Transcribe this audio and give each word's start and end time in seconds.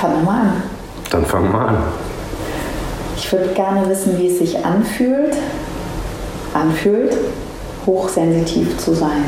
fang 0.00 0.12
doch 0.14 0.22
mal 0.22 0.40
an. 0.40 0.62
Dann 1.10 1.24
fang 1.26 1.52
mal 1.52 1.66
an. 1.68 1.76
Ich 3.16 3.30
würde 3.30 3.48
gerne 3.48 3.88
wissen, 3.88 4.18
wie 4.18 4.28
es 4.28 4.38
sich 4.38 4.64
anfühlt, 4.64 5.36
anfühlt, 6.54 7.14
hochsensitiv 7.84 8.78
zu 8.78 8.94
sein. 8.94 9.24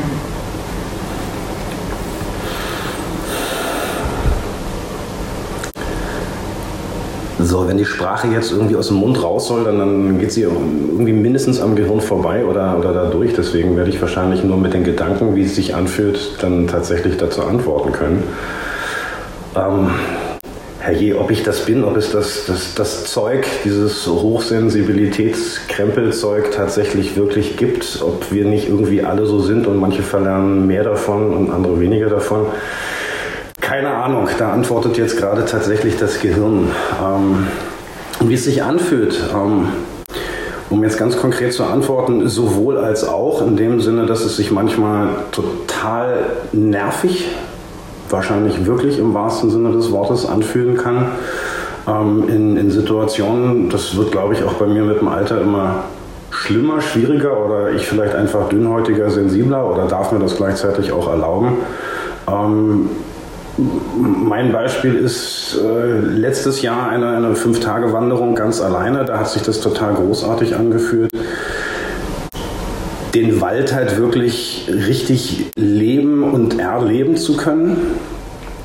So, 7.39 7.67
wenn 7.67 7.77
die 7.77 7.85
Sprache 7.85 8.29
jetzt 8.29 8.51
irgendwie 8.51 8.75
aus 8.75 8.87
dem 8.87 8.97
Mund 8.97 9.21
raus 9.21 9.47
soll, 9.47 9.65
dann, 9.65 9.77
dann 9.77 10.17
geht 10.17 10.31
sie 10.31 10.41
irgendwie 10.41 11.11
mindestens 11.11 11.59
am 11.59 11.75
Gehirn 11.75 12.01
vorbei 12.01 12.45
oder, 12.45 12.79
oder 12.79 12.93
da 12.93 13.05
durch. 13.05 13.33
Deswegen 13.35 13.75
werde 13.75 13.91
ich 13.91 14.01
wahrscheinlich 14.01 14.43
nur 14.43 14.57
mit 14.57 14.73
den 14.73 14.83
Gedanken, 14.83 15.35
wie 15.35 15.43
es 15.43 15.55
sich 15.55 15.75
anfühlt, 15.75 16.41
dann 16.41 16.67
tatsächlich 16.67 17.17
dazu 17.17 17.43
antworten 17.43 17.91
können. 17.91 18.23
Ähm, 19.55 19.91
herrje, 20.83 21.17
ob 21.17 21.31
ich 21.31 21.41
das 21.43 21.61
bin, 21.61 21.85
ob 21.85 21.95
es 21.95 22.11
das, 22.11 22.43
das, 22.45 22.75
das 22.75 23.05
Zeug, 23.05 23.47
dieses 23.63 24.05
Hochsensibilitätskrempelzeug 24.05 26.51
tatsächlich 26.51 27.15
wirklich 27.15 27.55
gibt, 27.55 28.01
ob 28.01 28.33
wir 28.33 28.43
nicht 28.43 28.67
irgendwie 28.67 29.01
alle 29.01 29.25
so 29.25 29.39
sind 29.39 29.65
und 29.65 29.77
manche 29.77 30.03
verlernen 30.03 30.67
mehr 30.67 30.83
davon 30.83 31.33
und 31.33 31.51
andere 31.51 31.79
weniger 31.79 32.09
davon. 32.09 32.47
Keine 33.61 33.91
Ahnung, 33.91 34.27
da 34.37 34.51
antwortet 34.51 34.97
jetzt 34.97 35.15
gerade 35.15 35.45
tatsächlich 35.45 35.95
das 35.97 36.19
Gehirn. 36.19 36.69
Ähm, 37.01 37.47
wie 38.19 38.33
es 38.33 38.43
sich 38.43 38.61
anfühlt, 38.61 39.17
ähm, 39.33 39.69
um 40.69 40.83
jetzt 40.83 40.97
ganz 40.97 41.15
konkret 41.17 41.53
zu 41.53 41.63
antworten, 41.63 42.27
sowohl 42.27 42.77
als 42.77 43.07
auch 43.07 43.41
in 43.41 43.55
dem 43.55 43.79
Sinne, 43.79 44.05
dass 44.05 44.19
es 44.21 44.35
sich 44.35 44.51
manchmal 44.51 45.11
total 45.31 46.25
nervig, 46.51 47.29
wahrscheinlich 48.13 48.65
wirklich 48.65 48.97
im 48.97 49.13
wahrsten 49.13 49.49
Sinne 49.49 49.71
des 49.73 49.91
Wortes 49.91 50.25
anfühlen 50.25 50.77
kann. 50.77 51.07
Ähm, 51.85 52.29
in, 52.29 52.55
in 52.55 52.71
Situationen, 52.71 53.69
das 53.69 53.97
wird 53.97 54.13
glaube 54.13 54.33
ich 54.33 54.43
auch 54.43 54.53
bei 54.53 54.67
mir 54.67 54.83
mit 54.83 55.01
dem 55.01 55.09
Alter 55.09 55.41
immer 55.41 55.83
schlimmer, 56.31 56.81
schwieriger 56.81 57.45
oder 57.45 57.71
ich 57.71 57.85
vielleicht 57.85 58.15
einfach 58.15 58.49
dünnhäutiger, 58.49 59.09
sensibler 59.09 59.69
oder 59.69 59.87
darf 59.87 60.11
mir 60.11 60.19
das 60.19 60.37
gleichzeitig 60.37 60.91
auch 60.91 61.09
erlauben. 61.09 61.57
Ähm, 62.27 62.89
mein 63.55 64.51
Beispiel 64.51 64.95
ist 64.95 65.59
äh, 65.63 65.99
letztes 65.99 66.61
Jahr 66.63 66.89
eine, 66.89 67.09
eine 67.09 67.35
Fünf-Tage-Wanderung 67.35 68.33
ganz 68.33 68.59
alleine. 68.61 69.05
Da 69.05 69.19
hat 69.19 69.29
sich 69.29 69.43
das 69.43 69.59
total 69.61 69.93
großartig 69.93 70.55
angefühlt. 70.55 71.11
Den 73.13 73.41
Wald 73.41 73.73
halt 73.73 73.97
wirklich 73.97 74.69
richtig 74.69 75.51
leben 75.55 76.23
und 76.23 76.59
erleben 76.59 77.15
zu 77.17 77.37
können. 77.37 77.77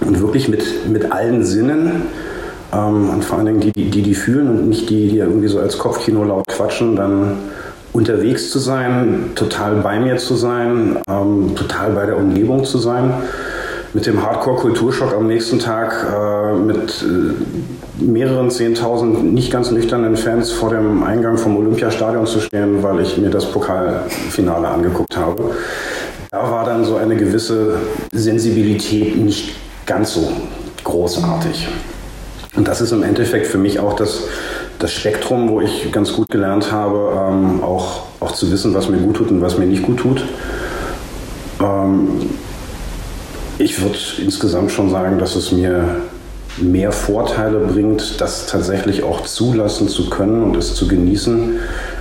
Und 0.00 0.20
wirklich 0.20 0.48
mit, 0.48 0.88
mit 0.88 1.12
allen 1.12 1.44
Sinnen. 1.44 2.02
Ähm, 2.72 3.10
und 3.10 3.24
vor 3.24 3.38
allen 3.38 3.46
Dingen 3.46 3.60
die, 3.60 3.72
die, 3.72 3.90
die, 3.90 4.02
die 4.02 4.14
fühlen 4.14 4.48
und 4.48 4.68
nicht 4.68 4.88
die, 4.90 5.08
die 5.08 5.18
irgendwie 5.18 5.48
so 5.48 5.58
als 5.58 5.78
Kopfkino 5.78 6.24
laut 6.24 6.46
quatschen, 6.46 6.96
dann 6.96 7.38
unterwegs 7.92 8.50
zu 8.50 8.58
sein, 8.58 9.32
total 9.34 9.76
bei 9.76 9.98
mir 9.98 10.18
zu 10.18 10.36
sein, 10.36 10.98
ähm, 11.08 11.54
total 11.56 11.92
bei 11.92 12.06
der 12.06 12.16
Umgebung 12.16 12.64
zu 12.64 12.78
sein 12.78 13.12
mit 13.94 14.06
dem 14.06 14.22
Hardcore-Kulturschock 14.22 15.14
am 15.14 15.26
nächsten 15.26 15.58
Tag 15.58 16.06
äh, 16.14 16.54
mit 16.54 17.02
äh, 17.02 17.32
mehreren 17.98 18.50
Zehntausend 18.50 19.32
nicht 19.34 19.50
ganz 19.50 19.70
nüchternen 19.70 20.16
Fans 20.16 20.52
vor 20.52 20.70
dem 20.70 21.02
Eingang 21.02 21.38
vom 21.38 21.56
Olympiastadion 21.56 22.26
zu 22.26 22.40
stehen, 22.40 22.82
weil 22.82 23.00
ich 23.00 23.18
mir 23.18 23.30
das 23.30 23.46
Pokalfinale 23.50 24.68
angeguckt 24.68 25.16
habe. 25.16 25.54
Da 26.30 26.50
war 26.50 26.64
dann 26.64 26.84
so 26.84 26.96
eine 26.96 27.16
gewisse 27.16 27.76
Sensibilität 28.12 29.16
nicht 29.16 29.54
ganz 29.86 30.14
so 30.14 30.30
großartig. 30.84 31.68
Und 32.56 32.68
das 32.68 32.80
ist 32.80 32.92
im 32.92 33.02
Endeffekt 33.02 33.46
für 33.46 33.58
mich 33.58 33.80
auch 33.80 33.94
das, 33.94 34.24
das 34.78 34.92
Spektrum, 34.92 35.48
wo 35.48 35.60
ich 35.60 35.90
ganz 35.92 36.12
gut 36.12 36.28
gelernt 36.28 36.72
habe, 36.72 37.12
ähm, 37.16 37.62
auch, 37.62 38.02
auch 38.20 38.32
zu 38.32 38.50
wissen, 38.50 38.74
was 38.74 38.88
mir 38.88 38.98
gut 38.98 39.16
tut 39.16 39.30
und 39.30 39.40
was 39.40 39.58
mir 39.58 39.66
nicht 39.66 39.82
gut 39.82 39.98
tut. 39.98 40.24
Ähm, 41.60 42.08
ich 43.58 43.80
würde 43.80 43.98
insgesamt 44.22 44.70
schon 44.70 44.90
sagen, 44.90 45.18
dass 45.18 45.34
es 45.34 45.52
mir 45.52 46.02
mehr 46.62 46.92
Vorteile 46.92 47.58
bringt, 47.60 48.20
das 48.20 48.46
tatsächlich 48.46 49.02
auch 49.02 49.22
zulassen 49.22 49.88
zu 49.88 50.10
können 50.10 50.42
und 50.42 50.56
es 50.56 50.74
zu 50.74 50.88
genießen, 50.88 51.58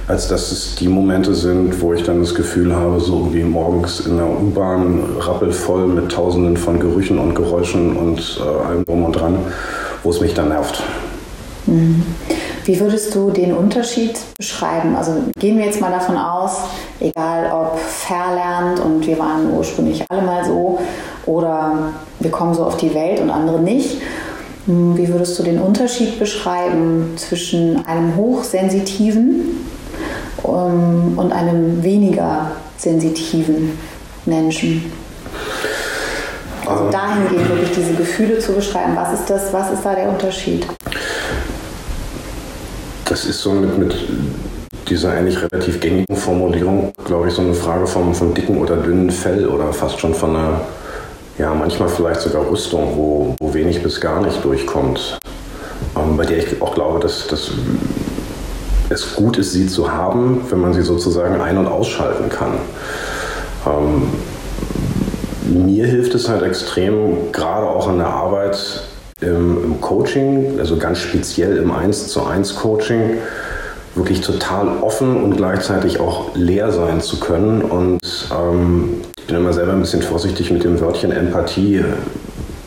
als 0.08 0.28
dass 0.28 0.52
es 0.52 0.76
die 0.76 0.88
Momente 0.88 1.36
sind, 1.36 1.82
wo 1.82 1.94
ich 1.94 2.04
dann 2.04 2.22
das 2.22 2.34
Gefühl 2.34 2.76
habe, 2.76 3.00
so 3.00 3.34
wie 3.34 3.44
morgens 3.44 4.00
in 4.02 4.18
der 4.18 4.28
U-Bahn 4.28 5.04
rappelvoll 5.20 5.88
mit 5.88 6.12
tausenden 6.12 6.58
von 6.58 6.80
Gerüchen 6.80 7.20
und 7.20 7.36
Geräuschen 7.36 7.96
und 7.96 8.40
äh, 8.40 8.68
allem 8.68 8.86
drum 8.86 9.04
und 9.04 9.14
dran, 9.14 9.38
wo 10.04 10.10
es 10.10 10.22
mich 10.22 10.34
dann 10.34 10.50
nervt. 10.50 10.82
Mhm. 11.66 12.04
Wie 12.64 12.80
würdest 12.80 13.16
du 13.16 13.32
den 13.32 13.54
Unterschied 13.54 14.18
beschreiben? 14.38 14.96
Also 14.96 15.12
gehen 15.40 15.58
wir 15.58 15.66
jetzt 15.66 15.80
mal 15.80 15.92
davon 15.92 16.18
aus, 16.18 16.58
egal 17.00 17.52
ob 17.52 17.80
verlernt 17.80 18.80
und 18.80 19.06
wir 19.08 19.18
waren 19.20 19.52
ursprünglich 19.54 20.04
alle 20.10 20.22
mal 20.22 20.44
so 20.44 20.80
oder 21.26 21.94
wir 22.20 22.32
kommen 22.32 22.54
so 22.54 22.66
auf 22.66 22.78
die 22.78 22.94
Welt 22.94 23.22
und 23.22 23.30
andere 23.30 23.60
nicht. 23.60 24.02
Hm, 24.68 24.98
wie 24.98 25.08
würdest 25.08 25.40
du 25.40 25.44
den 25.44 25.60
Unterschied 25.60 26.20
beschreiben 26.20 27.14
zwischen 27.16 27.86
einem 27.86 28.16
hochsensitiven 28.16 29.66
ähm, 30.46 31.14
und 31.18 31.32
einem 31.32 31.84
weniger 31.84 32.52
sensitiven 32.78 33.78
Menschen? 34.26 34.92
Also 36.68 36.86
ähm. 36.86 36.92
dahingehend 36.92 37.50
wirklich 37.50 37.72
diese 37.72 37.94
Gefühle 37.94 38.40
zu 38.40 38.52
beschreiben. 38.52 38.96
Was 38.96 39.20
ist 39.20 39.30
das? 39.30 39.54
Was 39.54 39.72
ist 39.72 39.84
da 39.84 39.96
der 39.96 40.10
Unterschied? 40.10 40.68
Das 43.06 43.24
ist 43.24 43.40
so 43.40 43.52
mit, 43.52 43.78
mit 43.78 43.96
dieser 44.90 45.14
eigentlich 45.14 45.38
relativ 45.42 45.80
gängigen 45.80 46.16
Formulierung, 46.16 46.92
glaube 47.06 47.30
ich, 47.30 47.34
so 47.34 47.42
eine 47.42 47.54
Frage 47.54 47.88
vom, 47.88 48.14
vom 48.14 48.34
dicken 48.34 48.58
oder 48.58 48.78
dünnen 48.78 49.10
Fell 49.10 49.48
oder 49.48 49.72
fast 49.72 50.00
schon 50.00 50.14
von 50.14 50.36
einer, 50.36 50.62
ja, 51.38 51.54
manchmal 51.54 51.90
vielleicht 51.90 52.22
sogar 52.22 52.50
Rüstung, 52.50 52.94
wo, 52.96 53.36
wo 53.40 53.54
wenig 53.54 53.84
bis 53.84 54.02
gar 54.02 54.22
nicht 54.22 54.44
durchkommt. 54.44 55.20
Ähm, 55.96 56.18
bei 56.18 56.26
der 56.26 56.38
ich 56.38 56.62
auch 56.62 56.74
glaube, 56.74 57.00
dass, 57.00 57.28
dass 57.28 57.52
es 58.90 59.16
gut 59.16 59.38
ist, 59.38 59.52
sie 59.52 59.68
zu 59.68 59.92
haben, 59.92 60.46
wenn 60.50 60.60
man 60.60 60.74
sie 60.74 60.82
sozusagen 60.82 61.40
ein- 61.42 61.58
und 61.58 61.68
ausschalten 61.68 62.30
kann. 62.30 62.54
Ähm, 63.66 64.10
mir 65.66 65.86
hilft 65.86 66.16
es 66.16 66.28
halt 66.28 66.44
extrem, 66.44 67.32
gerade 67.32 67.68
auch 67.68 67.90
in 67.90 67.98
der 67.98 68.08
Arbeit, 68.08 68.84
im, 69.22 69.64
im 69.64 69.82
Coaching, 69.82 70.60
also 70.60 70.78
ganz 70.78 71.00
speziell 71.00 71.58
im 71.58 71.72
1 71.72 72.08
zu 72.08 72.26
1 72.26 72.56
Coaching, 72.56 73.18
wirklich 73.98 74.22
total 74.22 74.68
offen 74.82 75.24
und 75.24 75.38
gleichzeitig 75.38 76.00
auch 76.00 76.36
leer 76.36 76.72
sein 76.72 77.02
zu 77.02 77.20
können. 77.20 77.62
Und 77.62 78.00
ähm, 78.32 79.02
ich 79.18 79.26
bin 79.26 79.36
immer 79.36 79.54
selber 79.54 79.74
ein 79.74 79.82
bisschen 79.82 80.02
vorsichtig 80.02 80.52
mit 80.52 80.64
dem 80.64 80.80
Wörtchen 80.80 81.12
Empathie, 81.12 81.84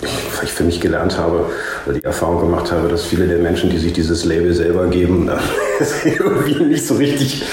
weil 0.00 0.44
ich 0.44 0.52
für 0.52 0.64
mich 0.64 0.80
gelernt 0.80 1.18
habe 1.18 1.46
oder 1.86 1.94
die 1.94 2.04
Erfahrung 2.04 2.40
gemacht 2.40 2.72
habe, 2.72 2.88
dass 2.88 3.04
viele 3.04 3.26
der 3.26 3.38
Menschen, 3.38 3.70
die 3.70 3.78
sich 3.78 3.92
dieses 3.92 4.24
Label 4.24 4.52
selber 4.52 4.88
geben, 4.88 5.30
das 5.78 6.04
irgendwie 6.04 6.64
nicht 6.64 6.86
so 6.86 6.94
richtig 6.94 7.44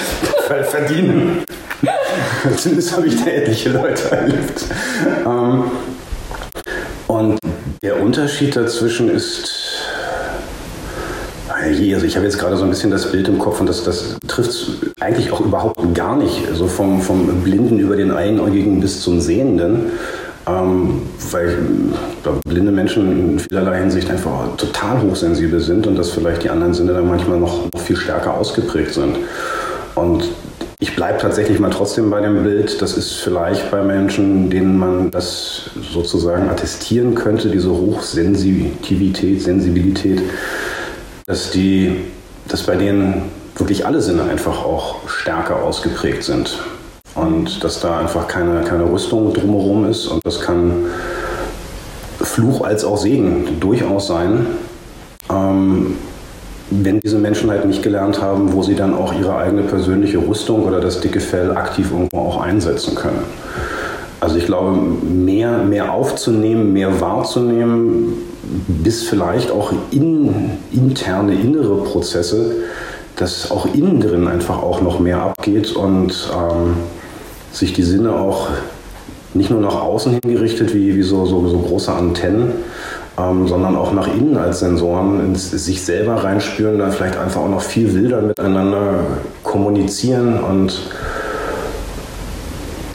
verdienen. 0.46 1.44
Zumindest 2.56 2.96
habe 2.96 3.06
ich 3.06 3.22
da 3.22 3.30
etliche 3.30 3.70
Leute 3.70 4.10
erlebt. 4.10 4.64
Ähm, 5.26 5.64
und 7.06 7.38
der 7.82 8.02
Unterschied 8.02 8.56
dazwischen 8.56 9.08
ist, 9.08 9.77
also 11.68 12.06
ich 12.06 12.16
habe 12.16 12.26
jetzt 12.26 12.38
gerade 12.38 12.56
so 12.56 12.64
ein 12.64 12.70
bisschen 12.70 12.90
das 12.90 13.10
Bild 13.10 13.28
im 13.28 13.38
Kopf 13.38 13.60
und 13.60 13.68
das, 13.68 13.84
das 13.84 14.16
trifft 14.26 14.94
eigentlich 15.00 15.30
auch 15.32 15.40
überhaupt 15.40 15.94
gar 15.94 16.16
nicht, 16.16 16.42
so 16.54 16.66
vom, 16.66 17.00
vom 17.00 17.42
Blinden 17.42 17.78
über 17.78 17.96
den 17.96 18.10
Einäugigen 18.10 18.80
bis 18.80 19.02
zum 19.02 19.20
Sehenden. 19.20 19.86
Ähm, 20.46 21.02
weil 21.30 21.58
glaube, 22.22 22.40
blinde 22.46 22.72
Menschen 22.72 23.30
in 23.32 23.38
vielerlei 23.38 23.80
Hinsicht 23.80 24.10
einfach 24.10 24.56
total 24.56 25.02
hochsensibel 25.02 25.60
sind 25.60 25.86
und 25.86 25.96
dass 25.96 26.10
vielleicht 26.10 26.42
die 26.44 26.50
anderen 26.50 26.74
Sinne 26.74 26.94
dann 26.94 27.08
manchmal 27.08 27.38
noch, 27.38 27.70
noch 27.72 27.80
viel 27.80 27.96
stärker 27.96 28.34
ausgeprägt 28.34 28.94
sind. 28.94 29.16
Und 29.94 30.24
ich 30.80 30.94
bleibe 30.94 31.18
tatsächlich 31.18 31.58
mal 31.58 31.70
trotzdem 31.70 32.08
bei 32.08 32.20
dem 32.20 32.44
Bild. 32.44 32.80
Das 32.80 32.96
ist 32.96 33.14
vielleicht 33.14 33.70
bei 33.70 33.82
Menschen, 33.82 34.48
denen 34.48 34.78
man 34.78 35.10
das 35.10 35.70
sozusagen 35.92 36.48
attestieren 36.48 37.14
könnte, 37.14 37.48
diese 37.48 37.70
Hochsensitivität, 37.70 39.42
Sensibilität, 39.42 40.22
dass, 41.28 41.50
die, 41.50 41.94
dass 42.48 42.62
bei 42.62 42.74
denen 42.74 43.24
wirklich 43.54 43.86
alle 43.86 44.00
Sinne 44.00 44.24
einfach 44.24 44.64
auch 44.64 45.08
stärker 45.08 45.62
ausgeprägt 45.62 46.24
sind. 46.24 46.58
Und 47.14 47.62
dass 47.62 47.80
da 47.80 47.98
einfach 47.98 48.26
keine, 48.28 48.62
keine 48.62 48.90
Rüstung 48.90 49.34
drumherum 49.34 49.84
ist. 49.84 50.06
Und 50.06 50.24
das 50.24 50.40
kann 50.40 50.86
Fluch 52.18 52.62
als 52.62 52.84
auch 52.84 52.96
Segen 52.96 53.60
durchaus 53.60 54.06
sein. 54.06 54.46
Ähm, 55.30 55.96
wenn 56.70 57.00
diese 57.00 57.18
Menschen 57.18 57.50
halt 57.50 57.66
nicht 57.66 57.82
gelernt 57.82 58.22
haben, 58.22 58.54
wo 58.54 58.62
sie 58.62 58.74
dann 58.74 58.94
auch 58.94 59.12
ihre 59.12 59.36
eigene 59.36 59.62
persönliche 59.62 60.18
Rüstung 60.18 60.64
oder 60.64 60.80
das 60.80 61.00
dicke 61.00 61.20
Fell 61.20 61.50
aktiv 61.50 61.90
irgendwo 61.90 62.18
auch 62.18 62.40
einsetzen 62.40 62.94
können. 62.94 63.22
Also 64.20 64.36
ich 64.36 64.46
glaube, 64.46 64.76
mehr, 64.76 65.58
mehr 65.58 65.92
aufzunehmen, 65.92 66.72
mehr 66.72 67.00
wahrzunehmen, 67.00 68.14
bis 68.68 69.02
vielleicht 69.02 69.50
auch 69.50 69.72
in, 69.90 70.58
interne, 70.72 71.34
innere 71.34 71.82
Prozesse, 71.84 72.52
dass 73.16 73.50
auch 73.50 73.66
innen 73.74 74.00
drin 74.00 74.28
einfach 74.28 74.62
auch 74.62 74.80
noch 74.80 75.00
mehr 75.00 75.20
abgeht 75.20 75.74
und 75.74 76.30
ähm, 76.32 76.74
sich 77.52 77.72
die 77.72 77.82
Sinne 77.82 78.14
auch 78.14 78.48
nicht 79.34 79.50
nur 79.50 79.60
nach 79.60 79.80
außen 79.80 80.18
hingerichtet 80.22 80.74
wie, 80.74 80.94
wie 80.96 81.02
so, 81.02 81.26
so, 81.26 81.46
so 81.48 81.58
große 81.58 81.92
Antennen, 81.92 82.52
ähm, 83.18 83.46
sondern 83.48 83.76
auch 83.76 83.92
nach 83.92 84.08
innen 84.08 84.36
als 84.36 84.60
Sensoren 84.60 85.20
ins 85.20 85.50
sich 85.50 85.84
selber 85.84 86.24
reinspüren, 86.24 86.78
dann 86.78 86.92
vielleicht 86.92 87.18
einfach 87.18 87.42
auch 87.42 87.48
noch 87.48 87.62
viel 87.62 87.92
wilder 87.94 88.22
miteinander 88.22 89.00
kommunizieren 89.42 90.40
und 90.40 90.80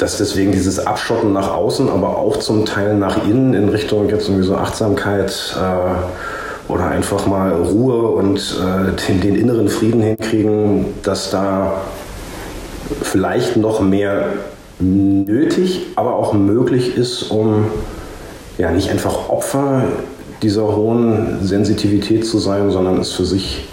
dass 0.04 0.18
deswegen 0.18 0.52
dieses 0.52 0.86
Abschotten 0.86 1.32
nach 1.32 1.54
außen, 1.54 1.90
aber 1.90 2.18
auch 2.18 2.36
zum 2.36 2.66
Teil 2.66 2.98
nach 2.98 3.26
innen 3.26 3.54
in 3.54 3.70
Richtung 3.70 4.10
jetzt 4.10 4.28
irgendwie 4.28 4.46
so 4.46 4.58
Achtsamkeit 4.58 5.56
äh, 5.58 6.70
oder 6.72 6.90
einfach 6.90 7.26
mal 7.26 7.54
Ruhe 7.54 8.10
und 8.10 8.38
äh, 8.38 9.08
den, 9.08 9.22
den 9.22 9.36
inneren 9.38 9.70
Frieden 9.70 10.02
hinkriegen, 10.02 10.88
dass 11.04 11.32
da 11.32 11.84
vielleicht 13.02 13.56
noch 13.56 13.80
mehr 13.80 14.26
nötig, 14.80 15.88
aber 15.96 16.18
auch 16.18 16.34
möglich 16.34 16.98
ist, 16.98 17.32
um 17.32 17.68
ja 18.58 18.72
nicht 18.72 18.90
einfach 18.90 19.30
Opfer 19.30 19.86
dieser 20.42 20.76
hohen 20.76 21.38
Sensitivität 21.44 22.26
zu 22.26 22.40
sein, 22.40 22.72
sondern 22.72 23.00
es 23.00 23.14
für 23.14 23.24
sich, 23.24 23.70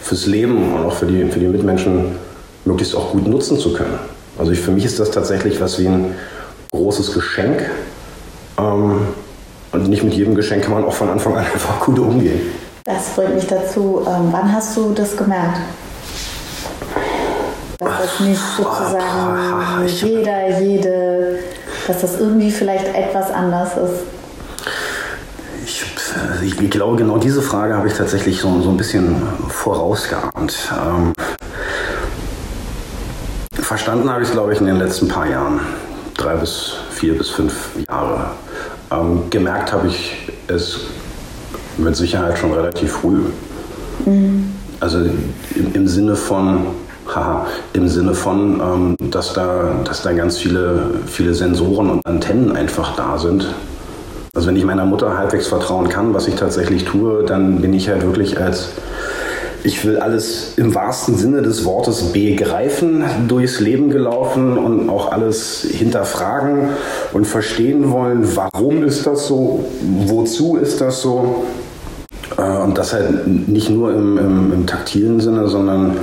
fürs 0.00 0.26
Leben 0.26 0.72
und 0.72 0.84
auch 0.86 0.92
für 0.92 1.06
die, 1.06 1.24
für 1.24 1.40
die 1.40 1.48
Mitmenschen 1.48 2.12
möglichst 2.64 2.94
auch 2.94 3.10
gut 3.10 3.26
nutzen 3.26 3.58
zu 3.58 3.72
können. 3.72 4.13
Also 4.38 4.52
ich, 4.52 4.60
für 4.60 4.72
mich 4.72 4.84
ist 4.84 4.98
das 4.98 5.10
tatsächlich 5.10 5.60
was 5.60 5.78
wie 5.78 5.86
ein 5.86 6.14
großes 6.72 7.12
Geschenk. 7.14 7.70
Ähm, 8.58 9.08
und 9.72 9.88
nicht 9.88 10.02
mit 10.04 10.14
jedem 10.14 10.34
Geschenk 10.34 10.62
kann 10.62 10.72
man 10.72 10.84
auch 10.84 10.94
von 10.94 11.08
Anfang 11.08 11.36
an 11.36 11.44
einfach 11.52 11.80
gut 11.80 11.98
umgehen. 11.98 12.40
Das 12.84 13.10
bringt 13.14 13.34
mich 13.34 13.46
dazu. 13.46 14.04
Ähm, 14.06 14.28
wann 14.30 14.52
hast 14.52 14.76
du 14.76 14.92
das 14.92 15.16
gemerkt? 15.16 15.58
Dass 17.78 17.98
das 18.02 18.20
nicht 18.20 18.40
sozusagen 18.56 19.86
jeder, 19.86 20.60
jede, 20.60 21.38
dass 21.86 22.00
das 22.00 22.20
irgendwie 22.20 22.50
vielleicht 22.50 22.94
etwas 22.94 23.30
anders 23.30 23.70
ist. 23.76 24.02
Ich, 26.42 26.60
ich, 26.60 26.70
glaube, 26.70 26.96
genau 26.96 27.18
diese 27.18 27.40
Frage 27.40 27.74
habe 27.74 27.88
ich 27.88 27.94
tatsächlich 27.94 28.40
so, 28.40 28.60
so 28.60 28.68
ein 28.68 28.76
bisschen 28.76 29.22
vorausgeahnt. 29.48 30.72
Ähm, 30.72 31.12
verstanden 33.64 34.10
habe 34.10 34.22
ich 34.22 34.28
es, 34.28 34.34
glaube 34.34 34.52
ich, 34.52 34.60
in 34.60 34.66
den 34.66 34.78
letzten 34.78 35.08
paar 35.08 35.28
Jahren. 35.28 35.60
Drei 36.16 36.36
bis 36.36 36.74
vier 36.90 37.18
bis 37.18 37.30
fünf 37.30 37.70
Jahre. 37.88 38.30
Ähm, 38.90 39.22
gemerkt 39.30 39.72
habe 39.72 39.88
ich 39.88 40.28
es 40.46 40.80
mit 41.76 41.96
Sicherheit 41.96 42.38
schon 42.38 42.52
relativ 42.52 42.92
früh. 42.92 43.20
Mhm. 44.04 44.52
Also 44.80 44.98
im, 44.98 45.72
im, 45.72 45.88
Sinne 45.88 46.14
von, 46.14 46.66
haha, 47.12 47.46
im 47.72 47.88
Sinne 47.88 48.14
von, 48.14 48.60
ähm, 48.60 49.10
dass, 49.10 49.32
da, 49.32 49.72
dass 49.84 50.02
da 50.02 50.12
ganz 50.12 50.38
viele, 50.38 50.90
viele 51.06 51.34
Sensoren 51.34 51.90
und 51.90 52.06
Antennen 52.06 52.54
einfach 52.54 52.94
da 52.96 53.18
sind, 53.18 53.46
also 54.34 54.48
wenn 54.48 54.56
ich 54.56 54.64
meiner 54.64 54.84
Mutter 54.84 55.16
halbwegs 55.16 55.46
vertrauen 55.46 55.88
kann, 55.88 56.12
was 56.12 56.26
ich 56.26 56.34
tatsächlich 56.34 56.84
tue, 56.84 57.22
dann 57.22 57.60
bin 57.60 57.72
ich 57.72 57.88
halt 57.88 58.02
wirklich 58.02 58.40
als 58.40 58.70
ich 59.64 59.84
will 59.84 59.98
alles 59.98 60.52
im 60.56 60.74
wahrsten 60.74 61.16
Sinne 61.16 61.40
des 61.40 61.64
Wortes 61.64 62.12
begreifen, 62.12 63.02
durchs 63.26 63.60
Leben 63.60 63.88
gelaufen 63.88 64.58
und 64.58 64.90
auch 64.90 65.10
alles 65.10 65.66
hinterfragen 65.68 66.68
und 67.14 67.26
verstehen 67.26 67.90
wollen, 67.90 68.28
warum 68.36 68.84
ist 68.84 69.06
das 69.06 69.26
so, 69.26 69.64
wozu 70.06 70.56
ist 70.56 70.82
das 70.82 71.00
so. 71.00 71.46
Äh, 72.36 72.42
und 72.42 72.76
das 72.76 72.92
halt 72.92 73.26
nicht 73.26 73.70
nur 73.70 73.92
im, 73.94 74.18
im, 74.18 74.52
im 74.52 74.66
taktilen 74.66 75.20
Sinne, 75.20 75.48
sondern 75.48 75.96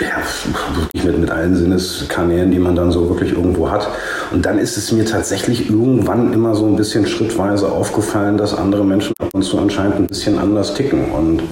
ja, 0.00 1.02
mit, 1.04 1.18
mit 1.18 1.30
allen 1.30 1.54
Sinneskanälen, 1.54 2.50
die 2.50 2.58
man 2.58 2.76
dann 2.76 2.92
so 2.92 3.08
wirklich 3.10 3.32
irgendwo 3.32 3.70
hat. 3.70 3.88
Und 4.30 4.46
dann 4.46 4.58
ist 4.58 4.78
es 4.78 4.90
mir 4.92 5.04
tatsächlich 5.04 5.68
irgendwann 5.68 6.32
immer 6.32 6.54
so 6.54 6.66
ein 6.66 6.76
bisschen 6.76 7.06
schrittweise 7.06 7.70
aufgefallen, 7.70 8.38
dass 8.38 8.56
andere 8.56 8.84
Menschen 8.84 9.12
ab 9.20 9.28
und 9.34 9.42
zu 9.42 9.58
anscheinend 9.58 9.96
ein 9.96 10.06
bisschen 10.06 10.38
anders 10.38 10.74
ticken 10.74 11.10
und 11.10 11.42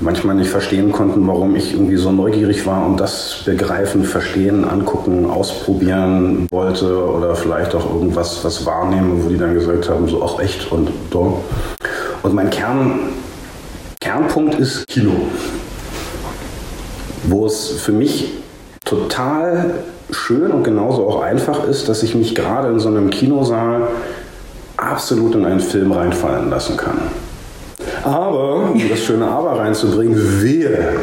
manchmal 0.00 0.34
nicht 0.34 0.50
verstehen 0.50 0.92
konnten, 0.92 1.26
warum 1.26 1.56
ich 1.56 1.72
irgendwie 1.72 1.96
so 1.96 2.12
neugierig 2.12 2.66
war 2.66 2.86
und 2.86 2.98
das 2.98 3.42
begreifen, 3.44 4.04
verstehen, 4.04 4.64
angucken, 4.64 5.26
ausprobieren 5.26 6.46
wollte 6.50 7.04
oder 7.10 7.34
vielleicht 7.34 7.74
auch 7.74 7.86
irgendwas 7.94 8.44
was 8.44 8.66
wahrnehmen, 8.66 9.24
wo 9.24 9.28
die 9.28 9.38
dann 9.38 9.54
gesagt 9.54 9.88
haben, 9.88 10.08
so 10.08 10.22
auch 10.22 10.40
echt 10.40 10.70
und 10.70 10.90
so. 11.12 11.42
Und 12.22 12.34
mein 12.34 12.50
Kern, 12.50 12.98
Kernpunkt 14.00 14.56
ist 14.56 14.86
Kino, 14.86 15.12
wo 17.24 17.46
es 17.46 17.70
für 17.70 17.92
mich 17.92 18.32
total 18.84 19.74
schön 20.10 20.52
und 20.52 20.62
genauso 20.62 21.08
auch 21.08 21.22
einfach 21.22 21.64
ist, 21.64 21.88
dass 21.88 22.02
ich 22.02 22.14
mich 22.14 22.34
gerade 22.34 22.68
in 22.68 22.78
so 22.78 22.88
einem 22.88 23.10
Kinosaal 23.10 23.88
absolut 24.76 25.34
in 25.34 25.44
einen 25.44 25.60
Film 25.60 25.92
reinfallen 25.92 26.50
lassen 26.50 26.76
kann. 26.76 26.98
Aber, 28.06 28.70
um 28.70 28.88
das 28.88 29.00
schöne 29.00 29.26
Aber 29.26 29.58
reinzubringen, 29.58 30.16
wir. 30.40 30.94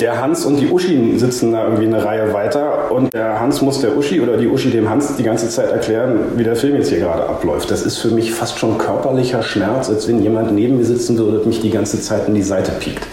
Der 0.00 0.20
Hans 0.20 0.44
und 0.44 0.56
die 0.56 0.68
Uschi 0.68 1.18
sitzen 1.18 1.52
da 1.52 1.64
irgendwie 1.64 1.86
eine 1.86 2.04
Reihe 2.04 2.34
weiter 2.34 2.90
und 2.90 3.14
der 3.14 3.40
Hans 3.40 3.62
muss 3.62 3.80
der 3.80 3.96
Uschi 3.96 4.20
oder 4.20 4.36
die 4.36 4.48
Uschi 4.48 4.70
dem 4.70 4.90
Hans 4.90 5.16
die 5.16 5.22
ganze 5.22 5.48
Zeit 5.48 5.70
erklären, 5.70 6.18
wie 6.34 6.42
der 6.42 6.56
Film 6.56 6.74
jetzt 6.74 6.90
hier 6.90 6.98
gerade 6.98 7.22
abläuft. 7.28 7.70
Das 7.70 7.82
ist 7.82 7.98
für 7.98 8.08
mich 8.08 8.34
fast 8.34 8.58
schon 8.58 8.76
körperlicher 8.76 9.42
Schmerz, 9.42 9.88
als 9.88 10.06
wenn 10.08 10.20
jemand 10.20 10.52
neben 10.52 10.76
mir 10.78 10.84
sitzen 10.84 11.16
würde 11.16 11.38
und 11.38 11.46
mich 11.46 11.60
die 11.60 11.70
ganze 11.70 12.00
Zeit 12.00 12.28
in 12.28 12.34
die 12.34 12.42
Seite 12.42 12.72
piekt. 12.72 13.06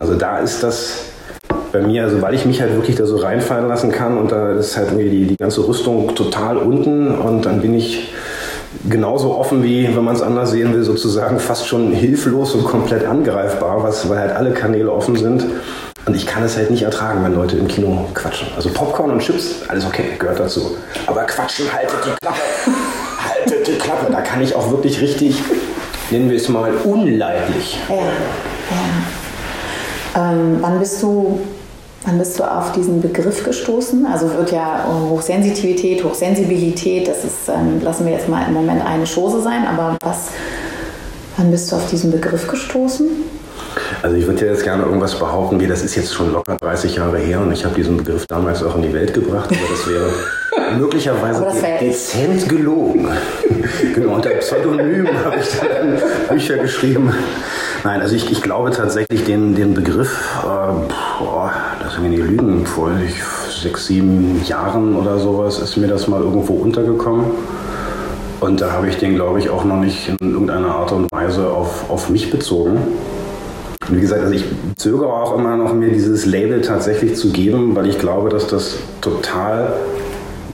Also 0.00 0.14
da 0.14 0.40
ist 0.40 0.62
das 0.62 1.04
bei 1.72 1.80
mir, 1.80 2.02
also 2.02 2.20
weil 2.20 2.34
ich 2.34 2.44
mich 2.44 2.60
halt 2.60 2.74
wirklich 2.74 2.96
da 2.96 3.06
so 3.06 3.16
reinfallen 3.16 3.68
lassen 3.68 3.92
kann 3.92 4.18
und 4.18 4.32
da 4.32 4.52
ist 4.56 4.76
halt 4.76 4.88
irgendwie 4.88 5.08
die, 5.08 5.26
die 5.26 5.36
ganze 5.36 5.66
Rüstung 5.66 6.14
total 6.16 6.58
unten 6.58 7.14
und 7.14 7.46
dann 7.46 7.62
bin 7.62 7.74
ich 7.74 8.12
genauso 8.88 9.36
offen 9.36 9.62
wie, 9.62 9.94
wenn 9.94 10.04
man 10.04 10.16
es 10.16 10.22
anders 10.22 10.50
sehen 10.50 10.74
will, 10.74 10.82
sozusagen 10.82 11.38
fast 11.38 11.66
schon 11.66 11.92
hilflos 11.92 12.54
und 12.54 12.64
komplett 12.64 13.04
angreifbar, 13.04 13.82
was, 13.82 14.08
weil 14.08 14.18
halt 14.18 14.32
alle 14.32 14.52
Kanäle 14.52 14.92
offen 14.92 15.16
sind. 15.16 15.44
Und 16.06 16.16
ich 16.16 16.26
kann 16.26 16.42
es 16.42 16.56
halt 16.56 16.70
nicht 16.70 16.82
ertragen, 16.82 17.22
wenn 17.22 17.34
Leute 17.34 17.56
im 17.56 17.68
Kino 17.68 18.08
quatschen. 18.14 18.48
Also 18.56 18.70
Popcorn 18.70 19.10
und 19.10 19.20
Chips, 19.20 19.56
alles 19.68 19.84
okay, 19.84 20.04
gehört 20.18 20.40
dazu. 20.40 20.76
Aber 21.06 21.24
quatschen, 21.24 21.66
haltet 21.72 21.98
die 22.06 22.10
Klappe. 22.22 22.40
haltet 23.28 23.66
die 23.66 23.78
Klappe. 23.78 24.10
Da 24.10 24.22
kann 24.22 24.40
ich 24.40 24.54
auch 24.54 24.70
wirklich 24.70 25.00
richtig, 25.00 25.36
nennen 26.10 26.30
wir 26.30 26.36
es 26.36 26.48
mal, 26.48 26.72
unleidlich. 26.84 27.78
Ja, 27.88 27.96
ja. 27.96 28.02
Ähm, 30.32 30.58
wann 30.60 30.78
bist 30.78 31.02
du 31.02 31.40
Wann 32.04 32.18
bist 32.18 32.38
du 32.38 32.44
auf 32.44 32.72
diesen 32.72 33.02
Begriff 33.02 33.44
gestoßen? 33.44 34.06
Also 34.06 34.32
wird 34.32 34.52
ja 34.52 34.86
Hochsensitivität, 35.10 36.02
Hochsensibilität, 36.02 37.06
das 37.06 37.24
ist, 37.24 37.48
ähm, 37.48 37.80
lassen 37.82 38.06
wir 38.06 38.12
jetzt 38.12 38.28
mal 38.28 38.46
im 38.48 38.54
Moment 38.54 38.84
eine 38.84 39.04
Chose 39.04 39.42
sein, 39.42 39.66
aber 39.66 39.98
was, 40.02 40.28
wann 41.36 41.50
bist 41.50 41.70
du 41.70 41.76
auf 41.76 41.90
diesen 41.90 42.10
Begriff 42.10 42.48
gestoßen? 42.48 43.06
Also 44.02 44.16
ich 44.16 44.26
würde 44.26 44.46
jetzt 44.46 44.64
gerne 44.64 44.84
irgendwas 44.84 45.14
behaupten, 45.14 45.60
wie 45.60 45.66
das 45.66 45.82
ist 45.82 45.94
jetzt 45.94 46.14
schon 46.14 46.32
locker 46.32 46.56
30 46.58 46.96
Jahre 46.96 47.18
her 47.18 47.40
und 47.40 47.52
ich 47.52 47.66
habe 47.66 47.74
diesen 47.74 47.98
Begriff 47.98 48.26
damals 48.26 48.62
auch 48.62 48.76
in 48.76 48.82
die 48.82 48.94
Welt 48.94 49.12
gebracht, 49.12 49.50
aber 49.50 49.68
das 49.70 49.86
wäre 49.86 50.10
möglicherweise 50.78 51.42
das 51.42 51.62
wär 51.62 51.78
dezent 51.78 52.48
gelogen. 52.48 53.08
genau, 53.94 54.14
unter 54.14 54.30
Pseudonym 54.30 55.06
habe 55.22 55.36
ich 55.38 55.48
dann 55.58 55.98
Bücher 56.30 56.56
geschrieben. 56.56 57.12
Nein, 57.82 58.02
also 58.02 58.14
ich, 58.14 58.30
ich 58.30 58.42
glaube 58.42 58.70
tatsächlich 58.72 59.24
den, 59.24 59.54
den 59.54 59.72
Begriff, 59.72 60.38
äh, 60.42 60.44
boah, 60.44 61.52
lass 61.82 61.98
nicht 61.98 62.18
lügen, 62.18 62.66
vor 62.66 62.90
sechs, 63.48 63.86
sieben 63.86 64.42
Jahren 64.46 64.94
oder 64.94 65.18
sowas 65.18 65.58
ist 65.58 65.78
mir 65.78 65.86
das 65.86 66.06
mal 66.06 66.20
irgendwo 66.20 66.54
untergekommen. 66.54 67.24
Und 68.40 68.60
da 68.60 68.72
habe 68.72 68.88
ich 68.88 68.98
den, 68.98 69.14
glaube 69.14 69.38
ich, 69.38 69.48
auch 69.48 69.64
noch 69.64 69.80
nicht 69.80 70.08
in 70.08 70.32
irgendeiner 70.32 70.74
Art 70.74 70.92
und 70.92 71.10
Weise 71.10 71.48
auf, 71.48 71.88
auf 71.90 72.10
mich 72.10 72.30
bezogen. 72.30 72.78
Und 73.88 73.96
wie 73.96 74.00
gesagt, 74.00 74.22
also 74.22 74.34
ich 74.34 74.44
zögere 74.76 75.12
auch 75.12 75.38
immer 75.38 75.56
noch, 75.56 75.72
mir 75.72 75.90
dieses 75.90 76.26
Label 76.26 76.60
tatsächlich 76.60 77.16
zu 77.16 77.30
geben, 77.30 77.74
weil 77.76 77.86
ich 77.88 77.98
glaube, 77.98 78.28
dass 78.28 78.46
das 78.46 78.76
total, 79.00 79.72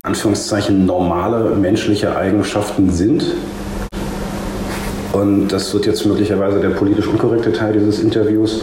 Anführungszeichen, 0.03 0.87
normale 0.87 1.57
menschliche 1.57 2.17
Eigenschaften 2.17 2.93
sind. 2.93 3.25
Und 5.17 5.49
das 5.49 5.73
wird 5.73 5.87
jetzt 5.87 6.05
möglicherweise 6.05 6.61
der 6.61 6.71
politisch 6.71 7.07
unkorrekte 7.07 7.53
Teil 7.53 7.73
dieses 7.73 8.01
Interviews. 8.01 8.63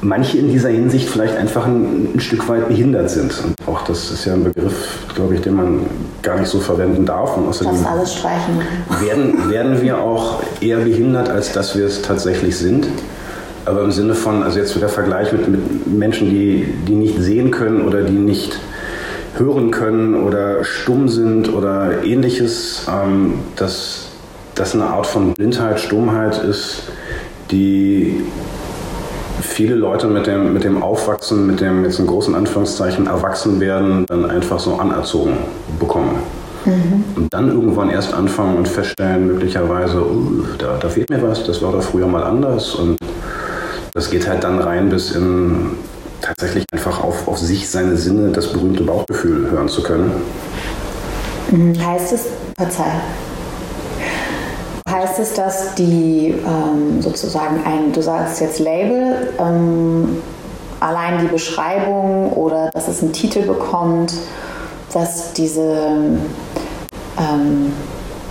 Manche 0.00 0.38
in 0.38 0.50
dieser 0.50 0.70
Hinsicht 0.70 1.08
vielleicht 1.08 1.36
einfach 1.36 1.66
ein, 1.66 2.14
ein 2.14 2.20
Stück 2.20 2.48
weit 2.48 2.66
behindert 2.66 3.10
sind. 3.10 3.32
Und 3.44 3.54
auch 3.68 3.84
das 3.84 4.10
ist 4.10 4.24
ja 4.24 4.32
ein 4.32 4.42
Begriff, 4.42 5.06
glaube 5.14 5.34
ich, 5.34 5.42
den 5.42 5.54
man 5.54 5.86
gar 6.22 6.38
nicht 6.40 6.48
so 6.48 6.60
verwenden 6.60 7.04
darf. 7.04 7.36
Und 7.36 7.46
außerdem 7.46 7.74
das 7.74 7.86
alles 7.86 8.14
streichen. 8.14 8.60
Werden, 9.00 9.50
werden 9.50 9.82
wir 9.82 9.98
auch 9.98 10.42
eher 10.60 10.78
behindert, 10.78 11.28
als 11.28 11.52
dass 11.52 11.76
wir 11.76 11.86
es 11.86 12.00
tatsächlich 12.00 12.56
sind. 12.56 12.88
Aber 13.64 13.82
im 13.82 13.92
Sinne 13.92 14.14
von, 14.14 14.42
also 14.42 14.58
jetzt 14.58 14.80
der 14.80 14.88
Vergleich 14.88 15.30
mit, 15.32 15.46
mit 15.46 15.86
Menschen, 15.86 16.30
die, 16.30 16.66
die 16.88 16.94
nicht 16.94 17.20
sehen 17.20 17.50
können 17.50 17.82
oder 17.82 18.02
die 18.02 18.14
nicht 18.14 18.58
hören 19.36 19.70
können 19.70 20.14
oder 20.14 20.64
stumm 20.64 21.08
sind 21.08 21.52
oder 21.52 22.02
ähnliches, 22.02 22.86
ähm, 22.88 23.34
dass 23.56 24.11
das 24.54 24.74
eine 24.74 24.84
Art 24.84 25.06
von 25.06 25.34
Blindheit, 25.34 25.80
Stummheit 25.80 26.38
ist, 26.38 26.84
die 27.50 28.24
viele 29.40 29.74
Leute 29.74 30.06
mit 30.06 30.26
dem, 30.26 30.52
mit 30.52 30.64
dem 30.64 30.82
Aufwachsen, 30.82 31.46
mit 31.46 31.60
dem 31.60 31.84
jetzt 31.84 31.98
in 31.98 32.06
großen 32.06 32.34
Anführungszeichen 32.34 33.06
Erwachsenwerden 33.06 34.06
dann 34.06 34.28
einfach 34.28 34.58
so 34.58 34.76
anerzogen 34.76 35.36
bekommen. 35.78 36.16
Mhm. 36.64 37.04
Und 37.16 37.34
dann 37.34 37.48
irgendwann 37.48 37.90
erst 37.90 38.14
anfangen 38.14 38.56
und 38.56 38.68
feststellen, 38.68 39.26
möglicherweise, 39.26 40.00
uh, 40.00 40.44
da, 40.58 40.78
da 40.78 40.88
fehlt 40.88 41.10
mir 41.10 41.20
was, 41.22 41.44
das 41.44 41.60
war 41.60 41.72
doch 41.72 41.82
früher 41.82 42.06
mal 42.06 42.22
anders. 42.22 42.74
Und 42.74 42.98
das 43.94 44.10
geht 44.10 44.28
halt 44.28 44.44
dann 44.44 44.60
rein 44.60 44.88
bis 44.88 45.12
in 45.12 45.72
tatsächlich 46.20 46.64
einfach 46.72 47.02
auf, 47.02 47.26
auf 47.26 47.38
sich, 47.38 47.68
seine 47.68 47.96
Sinne, 47.96 48.30
das 48.30 48.52
berühmte 48.52 48.84
Bauchgefühl 48.84 49.50
hören 49.50 49.68
zu 49.68 49.82
können. 49.82 50.12
Mhm. 51.50 51.74
Heißt 51.84 52.12
es, 52.12 52.26
verzeih, 52.56 53.00
heißt 54.92 55.18
es, 55.18 55.34
dass 55.34 55.74
die 55.74 56.34
ähm, 56.46 57.00
sozusagen 57.00 57.64
ein, 57.64 57.92
du 57.92 58.02
sagst 58.02 58.40
jetzt 58.40 58.58
Label, 58.60 59.32
ähm, 59.38 60.22
allein 60.80 61.20
die 61.20 61.28
Beschreibung 61.28 62.32
oder 62.32 62.70
dass 62.72 62.88
es 62.88 63.02
einen 63.02 63.12
Titel 63.12 63.42
bekommt, 63.42 64.12
dass 64.92 65.32
diese 65.32 65.62
ähm, 67.18 67.72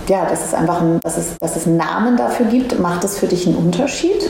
ja, 0.08 0.28
dass 0.28 0.44
es 0.44 0.54
einfach 0.54 0.80
ein, 0.80 1.00
dass 1.00 1.16
es, 1.16 1.38
dass 1.38 1.56
es 1.56 1.66
einen 1.66 1.76
Namen 1.76 2.16
dafür 2.16 2.46
gibt, 2.46 2.78
macht 2.78 3.04
es 3.04 3.18
für 3.18 3.26
dich 3.26 3.46
einen 3.46 3.56
Unterschied? 3.56 4.28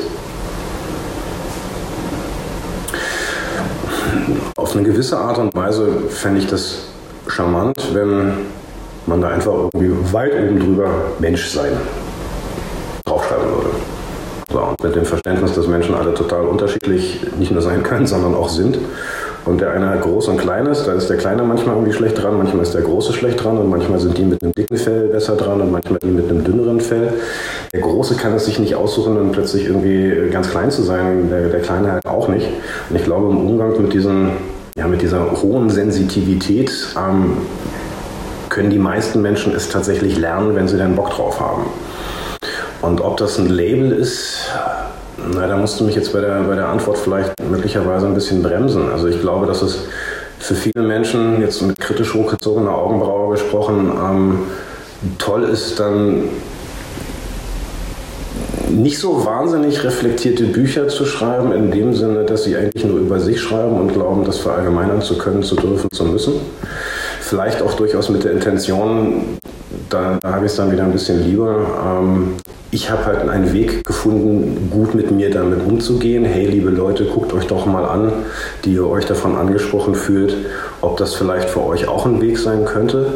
Auf 4.56 4.76
eine 4.76 4.84
gewisse 4.84 5.18
Art 5.18 5.38
und 5.38 5.54
Weise 5.54 6.02
fände 6.08 6.40
ich 6.40 6.46
das 6.46 6.88
charmant, 7.26 7.94
wenn 7.94 8.32
man 9.06 9.20
da 9.20 9.28
einfach 9.28 9.52
irgendwie 9.72 10.12
weit 10.12 10.32
oben 10.34 10.60
drüber 10.60 10.90
Mensch 11.18 11.48
sein. 11.48 11.72
So, 14.52 14.58
und 14.60 14.82
mit 14.82 14.94
dem 14.94 15.06
Verständnis, 15.06 15.54
dass 15.54 15.66
Menschen 15.66 15.94
alle 15.94 16.12
total 16.12 16.44
unterschiedlich 16.44 17.20
nicht 17.38 17.52
nur 17.52 17.62
sein 17.62 17.82
können, 17.82 18.06
sondern 18.12 18.34
auch 18.34 18.48
sind. 18.48 18.78
Und 19.44 19.60
der 19.60 19.72
eine 19.72 19.88
hat 19.88 20.02
groß 20.02 20.28
und 20.28 20.36
kleines, 20.36 20.84
da 20.84 20.92
ist 20.92 21.08
der 21.10 21.16
Kleine 21.16 21.42
manchmal 21.42 21.74
irgendwie 21.74 21.92
schlecht 21.92 22.22
dran, 22.22 22.38
manchmal 22.38 22.62
ist 22.62 22.74
der 22.74 22.82
Große 22.82 23.12
schlecht 23.12 23.42
dran 23.42 23.58
und 23.58 23.70
manchmal 23.70 23.98
sind 23.98 24.16
die 24.16 24.22
mit 24.22 24.40
einem 24.40 24.52
dicken 24.52 24.76
Fell 24.76 25.08
besser 25.08 25.34
dran 25.34 25.60
und 25.60 25.72
manchmal 25.72 25.98
die 25.98 26.08
mit 26.08 26.30
einem 26.30 26.44
dünneren 26.44 26.80
Fell. 26.80 27.12
Der 27.72 27.80
Große 27.80 28.14
kann 28.14 28.34
es 28.34 28.44
sich 28.44 28.60
nicht 28.60 28.76
aussuchen 28.76 29.16
und 29.16 29.32
plötzlich 29.32 29.66
irgendwie 29.66 30.30
ganz 30.30 30.48
klein 30.50 30.70
zu 30.70 30.82
sein, 30.82 31.28
der, 31.28 31.48
der 31.48 31.60
Kleine 31.60 31.90
halt 31.90 32.06
auch 32.06 32.28
nicht. 32.28 32.46
Und 32.88 32.94
ich 32.94 33.02
glaube, 33.02 33.30
im 33.30 33.38
Umgang 33.38 33.82
mit, 33.82 33.92
diesen, 33.92 34.30
ja, 34.76 34.86
mit 34.86 35.02
dieser 35.02 35.42
hohen 35.42 35.70
Sensitivität 35.70 36.70
ähm, 36.96 37.38
können 38.48 38.70
die 38.70 38.78
meisten 38.78 39.22
Menschen 39.22 39.56
es 39.56 39.70
tatsächlich 39.70 40.18
lernen, 40.18 40.54
wenn 40.54 40.68
sie 40.68 40.76
den 40.76 40.94
Bock 40.94 41.10
drauf 41.10 41.40
haben. 41.40 41.62
Und 42.82 43.00
ob 43.00 43.16
das 43.16 43.38
ein 43.38 43.48
Label 43.48 43.92
ist, 43.92 44.50
na, 45.34 45.46
da 45.46 45.56
musst 45.56 45.78
du 45.78 45.84
mich 45.84 45.94
jetzt 45.94 46.12
bei 46.12 46.20
der, 46.20 46.42
bei 46.42 46.56
der 46.56 46.68
Antwort 46.68 46.98
vielleicht 46.98 47.32
möglicherweise 47.48 48.06
ein 48.06 48.14
bisschen 48.14 48.42
bremsen. 48.42 48.90
Also 48.90 49.06
ich 49.06 49.20
glaube, 49.20 49.46
dass 49.46 49.62
es 49.62 49.78
für 50.38 50.56
viele 50.56 50.84
Menschen, 50.84 51.40
jetzt 51.40 51.62
mit 51.62 51.78
kritisch 51.78 52.14
hochgezogener 52.14 52.74
Augenbraue 52.74 53.32
gesprochen, 53.32 53.92
ähm, 54.04 54.38
toll 55.18 55.44
ist, 55.44 55.78
dann 55.78 56.24
nicht 58.70 58.98
so 58.98 59.24
wahnsinnig 59.24 59.84
reflektierte 59.84 60.44
Bücher 60.44 60.88
zu 60.88 61.04
schreiben, 61.04 61.52
in 61.52 61.70
dem 61.70 61.94
Sinne, 61.94 62.24
dass 62.24 62.44
sie 62.44 62.56
eigentlich 62.56 62.84
nur 62.84 62.98
über 62.98 63.20
sich 63.20 63.40
schreiben 63.40 63.78
und 63.78 63.92
glauben, 63.92 64.24
das 64.24 64.38
verallgemeinern 64.38 65.02
zu 65.02 65.18
können, 65.18 65.42
zu 65.42 65.54
dürfen, 65.56 65.88
zu 65.92 66.04
müssen. 66.04 66.34
Vielleicht 67.20 67.62
auch 67.62 67.74
durchaus 67.74 68.08
mit 68.08 68.24
der 68.24 68.32
Intention, 68.32 69.38
da, 69.90 70.18
da 70.20 70.32
habe 70.34 70.46
ich 70.46 70.52
es 70.52 70.56
dann 70.56 70.72
wieder 70.72 70.84
ein 70.84 70.92
bisschen 70.92 71.24
lieber, 71.24 71.66
ähm, 71.86 72.34
ich 72.72 72.90
habe 72.90 73.04
halt 73.04 73.28
einen 73.28 73.52
Weg 73.52 73.84
gefunden, 73.84 74.70
gut 74.70 74.94
mit 74.94 75.10
mir 75.10 75.30
damit 75.30 75.60
umzugehen. 75.64 76.24
Hey, 76.24 76.46
liebe 76.46 76.70
Leute, 76.70 77.04
guckt 77.04 77.34
euch 77.34 77.46
doch 77.46 77.66
mal 77.66 77.84
an, 77.84 78.12
die 78.64 78.72
ihr 78.72 78.88
euch 78.88 79.04
davon 79.04 79.36
angesprochen 79.36 79.94
fühlt, 79.94 80.34
ob 80.80 80.96
das 80.96 81.14
vielleicht 81.14 81.50
für 81.50 81.62
euch 81.62 81.86
auch 81.86 82.06
ein 82.06 82.22
Weg 82.22 82.38
sein 82.38 82.64
könnte. 82.64 83.12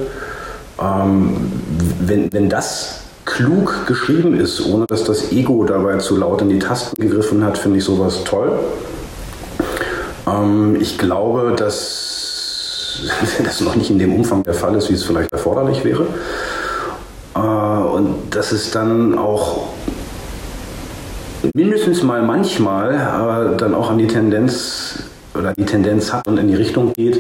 Ähm, 0.79 1.53
wenn, 2.01 2.31
wenn 2.35 2.51
das 2.51 3.01
klug 3.25 3.87
geschrieben 3.87 4.39
ist, 4.39 4.61
ohne 4.67 4.85
dass 4.87 5.05
das 5.05 5.33
Ego 5.33 5.65
dabei 5.65 5.97
zu 5.97 6.19
laut 6.19 6.43
in 6.43 6.51
die 6.51 6.59
Tasten 6.59 7.01
gegriffen 7.01 7.43
hat, 7.43 7.57
finde 7.57 7.79
ich 7.79 7.85
sowas 7.85 8.25
toll. 8.25 8.59
Ähm, 10.27 10.77
ich 10.79 10.99
glaube, 10.99 11.55
dass 11.57 13.01
das 13.43 13.63
noch 13.63 13.75
nicht 13.75 13.89
in 13.89 13.99
dem 13.99 14.15
Umfang 14.15 14.43
der 14.43 14.55
Fall 14.55 14.75
ist, 14.75 14.91
wie 14.91 14.95
es 14.95 15.05
vielleicht 15.05 15.33
erforderlich 15.33 15.83
wäre. 15.83 16.07
Äh, 17.37 17.41
und 17.41 18.35
dass 18.35 18.53
es 18.53 18.71
dann 18.71 19.19
auch 19.19 19.69
mindestens 21.55 22.03
mal 22.03 22.23
manchmal 22.23 22.95
äh, 22.95 23.57
dann 23.57 23.75
auch 23.75 23.91
an 23.91 23.99
die 23.99 24.07
Tendenz 24.07 25.03
oder 25.35 25.53
die 25.57 25.67
Tendenz 25.67 26.13
hat 26.13 26.27
und 26.27 26.39
in 26.39 26.49
die 26.49 26.55
Richtung 26.55 26.93
geht, 26.95 27.19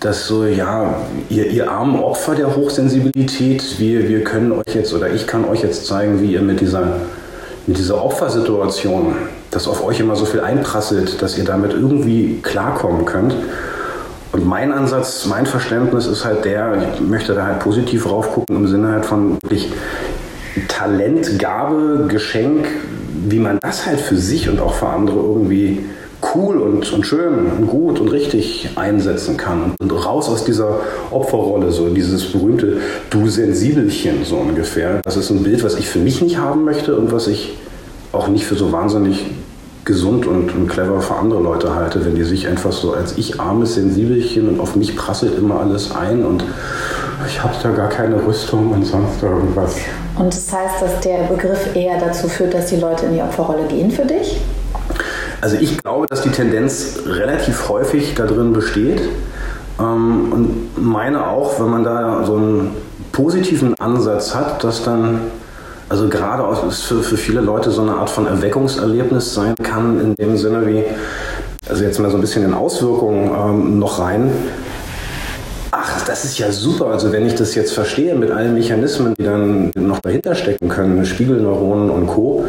dass 0.00 0.26
so, 0.26 0.44
ja, 0.44 0.94
ihr, 1.28 1.46
ihr 1.46 1.70
armen 1.70 2.00
Opfer 2.00 2.34
der 2.34 2.54
Hochsensibilität, 2.54 3.78
wir, 3.78 4.08
wir 4.08 4.22
können 4.22 4.52
euch 4.52 4.74
jetzt 4.74 4.92
oder 4.92 5.10
ich 5.10 5.26
kann 5.26 5.44
euch 5.44 5.62
jetzt 5.62 5.86
zeigen, 5.86 6.20
wie 6.22 6.32
ihr 6.32 6.42
mit 6.42 6.60
dieser, 6.60 7.00
mit 7.66 7.78
dieser 7.78 8.04
Opfersituation, 8.04 9.16
dass 9.50 9.66
auf 9.66 9.84
euch 9.84 9.98
immer 9.98 10.14
so 10.14 10.24
viel 10.24 10.40
einprasselt, 10.40 11.20
dass 11.20 11.36
ihr 11.38 11.44
damit 11.44 11.72
irgendwie 11.72 12.38
klarkommen 12.42 13.06
könnt. 13.06 13.34
Und 14.32 14.46
mein 14.46 14.72
Ansatz, 14.72 15.24
mein 15.26 15.46
Verständnis 15.46 16.06
ist 16.06 16.24
halt 16.24 16.44
der, 16.44 16.92
ich 16.94 17.00
möchte 17.00 17.34
da 17.34 17.46
halt 17.46 17.60
positiv 17.60 18.04
drauf 18.04 18.32
gucken 18.32 18.56
im 18.56 18.66
Sinne 18.68 18.88
halt 18.88 19.06
von 19.06 19.38
wirklich 19.42 19.72
Talent, 20.68 21.38
Gabe, 21.38 22.06
Geschenk, 22.08 22.66
wie 23.28 23.38
man 23.38 23.58
das 23.60 23.86
halt 23.86 24.00
für 24.00 24.16
sich 24.16 24.48
und 24.48 24.60
auch 24.60 24.74
für 24.74 24.88
andere 24.88 25.16
irgendwie 25.16 25.84
cool 26.34 26.58
und, 26.58 26.92
und 26.92 27.06
schön 27.06 27.46
und 27.46 27.66
gut 27.68 28.00
und 28.00 28.08
richtig 28.08 28.70
einsetzen 28.76 29.36
kann 29.36 29.62
und, 29.62 29.76
und 29.80 29.90
raus 29.92 30.28
aus 30.28 30.44
dieser 30.44 30.80
Opferrolle, 31.10 31.70
so 31.70 31.88
dieses 31.88 32.24
berühmte 32.32 32.78
Du 33.10 33.28
Sensibelchen 33.28 34.24
so 34.24 34.36
ungefähr. 34.36 35.00
Das 35.04 35.16
ist 35.16 35.30
ein 35.30 35.42
Bild, 35.42 35.62
was 35.62 35.76
ich 35.76 35.88
für 35.88 36.00
mich 36.00 36.20
nicht 36.20 36.38
haben 36.38 36.64
möchte 36.64 36.96
und 36.96 37.12
was 37.12 37.28
ich 37.28 37.56
auch 38.12 38.28
nicht 38.28 38.44
für 38.44 38.56
so 38.56 38.72
wahnsinnig 38.72 39.26
gesund 39.88 40.26
und, 40.26 40.54
und, 40.54 40.68
clever 40.68 41.00
für 41.00 41.14
andere 41.14 41.42
Leute 41.42 41.74
halte, 41.74 42.04
wenn 42.04 42.14
die 42.14 42.22
sich 42.22 42.46
einfach 42.46 42.70
so 42.70 42.92
als 42.92 43.16
ich 43.16 43.40
armes 43.40 43.74
Sensibelchen 43.74 44.46
und 44.46 44.60
auf 44.60 44.76
mich 44.76 44.94
prasselt 44.94 45.36
immer 45.38 45.60
alles 45.60 45.90
ein 45.96 46.26
und 46.26 46.44
ich 47.26 47.42
habe 47.42 47.54
da 47.62 47.70
gar 47.70 47.88
keine 47.88 48.24
Rüstung 48.24 48.70
und 48.70 48.84
sonst 48.84 49.22
irgendwas. 49.22 49.76
Und 50.18 50.26
das 50.26 50.52
heißt, 50.52 50.82
dass 50.82 51.00
der 51.00 51.22
Begriff 51.24 51.74
eher 51.74 51.98
dazu 51.98 52.28
führt, 52.28 52.52
dass 52.52 52.66
die 52.66 52.76
Leute 52.76 53.06
in 53.06 53.14
die 53.14 53.22
Opferrolle 53.22 53.66
gehen 53.66 53.90
für 53.90 54.04
dich? 54.04 54.38
Also 55.40 55.56
ich 55.56 55.78
glaube, 55.78 56.06
dass 56.06 56.20
die 56.20 56.30
Tendenz 56.30 56.98
relativ 57.06 57.70
häufig 57.70 58.14
da 58.14 58.26
drin 58.26 58.52
besteht 58.52 59.00
ähm, 59.80 60.32
und 60.32 60.70
meine 60.76 61.28
auch, 61.28 61.58
wenn 61.60 61.70
man 61.70 61.82
da 61.82 62.24
so 62.26 62.36
einen 62.36 62.76
positiven 63.12 63.74
Ansatz 63.80 64.34
hat, 64.34 64.62
dass 64.62 64.82
dann 64.82 65.22
also 65.88 66.08
gerade 66.08 66.44
es 66.68 66.82
für, 66.82 67.02
für 67.02 67.16
viele 67.16 67.40
Leute 67.40 67.70
so 67.70 67.82
eine 67.82 67.94
Art 67.94 68.10
von 68.10 68.26
Erweckungserlebnis 68.26 69.34
sein 69.34 69.54
kann, 69.62 70.00
in 70.00 70.14
dem 70.14 70.36
Sinne 70.36 70.66
wie, 70.66 70.84
also 71.68 71.84
jetzt 71.84 71.98
mal 71.98 72.10
so 72.10 72.16
ein 72.16 72.20
bisschen 72.20 72.44
in 72.44 72.54
Auswirkungen 72.54 73.30
ähm, 73.30 73.78
noch 73.78 73.98
rein. 73.98 74.30
Ach, 75.70 76.04
das 76.06 76.24
ist 76.24 76.38
ja 76.38 76.50
super. 76.52 76.86
Also 76.86 77.12
wenn 77.12 77.26
ich 77.26 77.34
das 77.34 77.54
jetzt 77.54 77.72
verstehe 77.72 78.14
mit 78.14 78.30
allen 78.30 78.54
Mechanismen, 78.54 79.14
die 79.18 79.24
dann 79.24 79.70
noch 79.74 80.00
dahinter 80.00 80.34
stecken 80.34 80.68
können, 80.68 81.04
Spiegelneuronen 81.04 81.90
und 81.90 82.06
Co. 82.06 82.46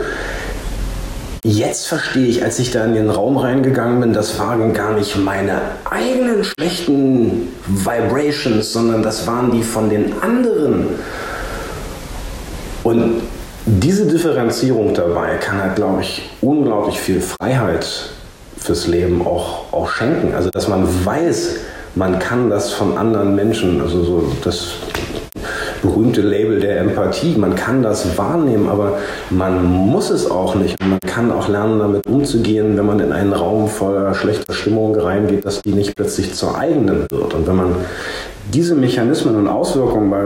Jetzt 1.43 1.87
verstehe 1.87 2.27
ich, 2.27 2.43
als 2.43 2.59
ich 2.59 2.71
da 2.71 2.83
in 2.83 2.93
den 2.93 3.09
Raum 3.09 3.37
reingegangen 3.37 4.01
bin, 4.01 4.13
das 4.13 4.37
waren 4.37 4.73
gar 4.73 4.93
nicht 4.93 5.17
meine 5.17 5.61
eigenen 5.89 6.43
schlechten 6.43 7.47
Vibrations, 7.65 8.73
sondern 8.73 9.03
das 9.03 9.25
waren 9.25 9.51
die 9.51 9.63
von 9.63 9.89
den 9.89 10.21
anderen. 10.21 10.87
Und 12.83 13.21
diese 13.77 14.07
Differenzierung 14.07 14.93
dabei 14.95 15.35
kann 15.35 15.61
halt, 15.61 15.75
glaube 15.75 16.01
ich, 16.01 16.27
unglaublich 16.41 16.99
viel 16.99 17.21
Freiheit 17.21 17.87
fürs 18.57 18.87
Leben 18.87 19.25
auch, 19.25 19.71
auch 19.71 19.89
schenken. 19.89 20.33
Also, 20.33 20.49
dass 20.49 20.67
man 20.67 20.87
weiß, 21.05 21.55
man 21.95 22.17
kann 22.17 22.49
das 22.49 22.73
von 22.73 22.97
anderen 22.97 23.35
Menschen, 23.35 23.79
also 23.79 24.03
so 24.03 24.31
das 24.43 24.73
berühmte 25.81 26.21
Label 26.21 26.59
der 26.59 26.79
Empathie, 26.79 27.35
man 27.37 27.55
kann 27.55 27.83
das 27.83 28.17
wahrnehmen, 28.17 28.67
aber 28.67 28.97
man 29.29 29.63
muss 29.63 30.09
es 30.09 30.29
auch 30.29 30.55
nicht. 30.55 30.77
Man 30.79 30.99
kann 30.99 31.31
auch 31.31 31.47
lernen, 31.47 31.79
damit 31.79 32.07
umzugehen, 32.07 32.75
wenn 32.77 32.85
man 32.85 32.99
in 32.99 33.11
einen 33.11 33.33
Raum 33.33 33.67
voller 33.67 34.13
schlechter 34.15 34.53
Stimmung 34.53 34.95
reingeht, 34.95 35.45
dass 35.45 35.61
die 35.61 35.73
nicht 35.73 35.95
plötzlich 35.95 36.33
zur 36.33 36.57
eigenen 36.57 37.05
wird. 37.09 37.33
Und 37.33 37.47
wenn 37.47 37.55
man 37.55 37.75
diese 38.53 38.75
Mechanismen 38.75 39.35
und 39.35 39.47
Auswirkungen 39.47 40.09
bei 40.09 40.23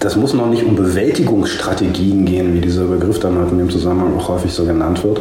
das 0.00 0.16
muss 0.16 0.34
noch 0.34 0.48
nicht 0.48 0.64
um 0.64 0.76
Bewältigungsstrategien 0.76 2.26
gehen, 2.26 2.54
wie 2.54 2.60
dieser 2.60 2.84
Begriff 2.84 3.18
dann 3.20 3.38
halt 3.38 3.50
in 3.50 3.58
dem 3.58 3.70
Zusammenhang 3.70 4.18
auch 4.18 4.28
häufig 4.28 4.52
so 4.52 4.64
genannt 4.66 5.02
wird, 5.02 5.20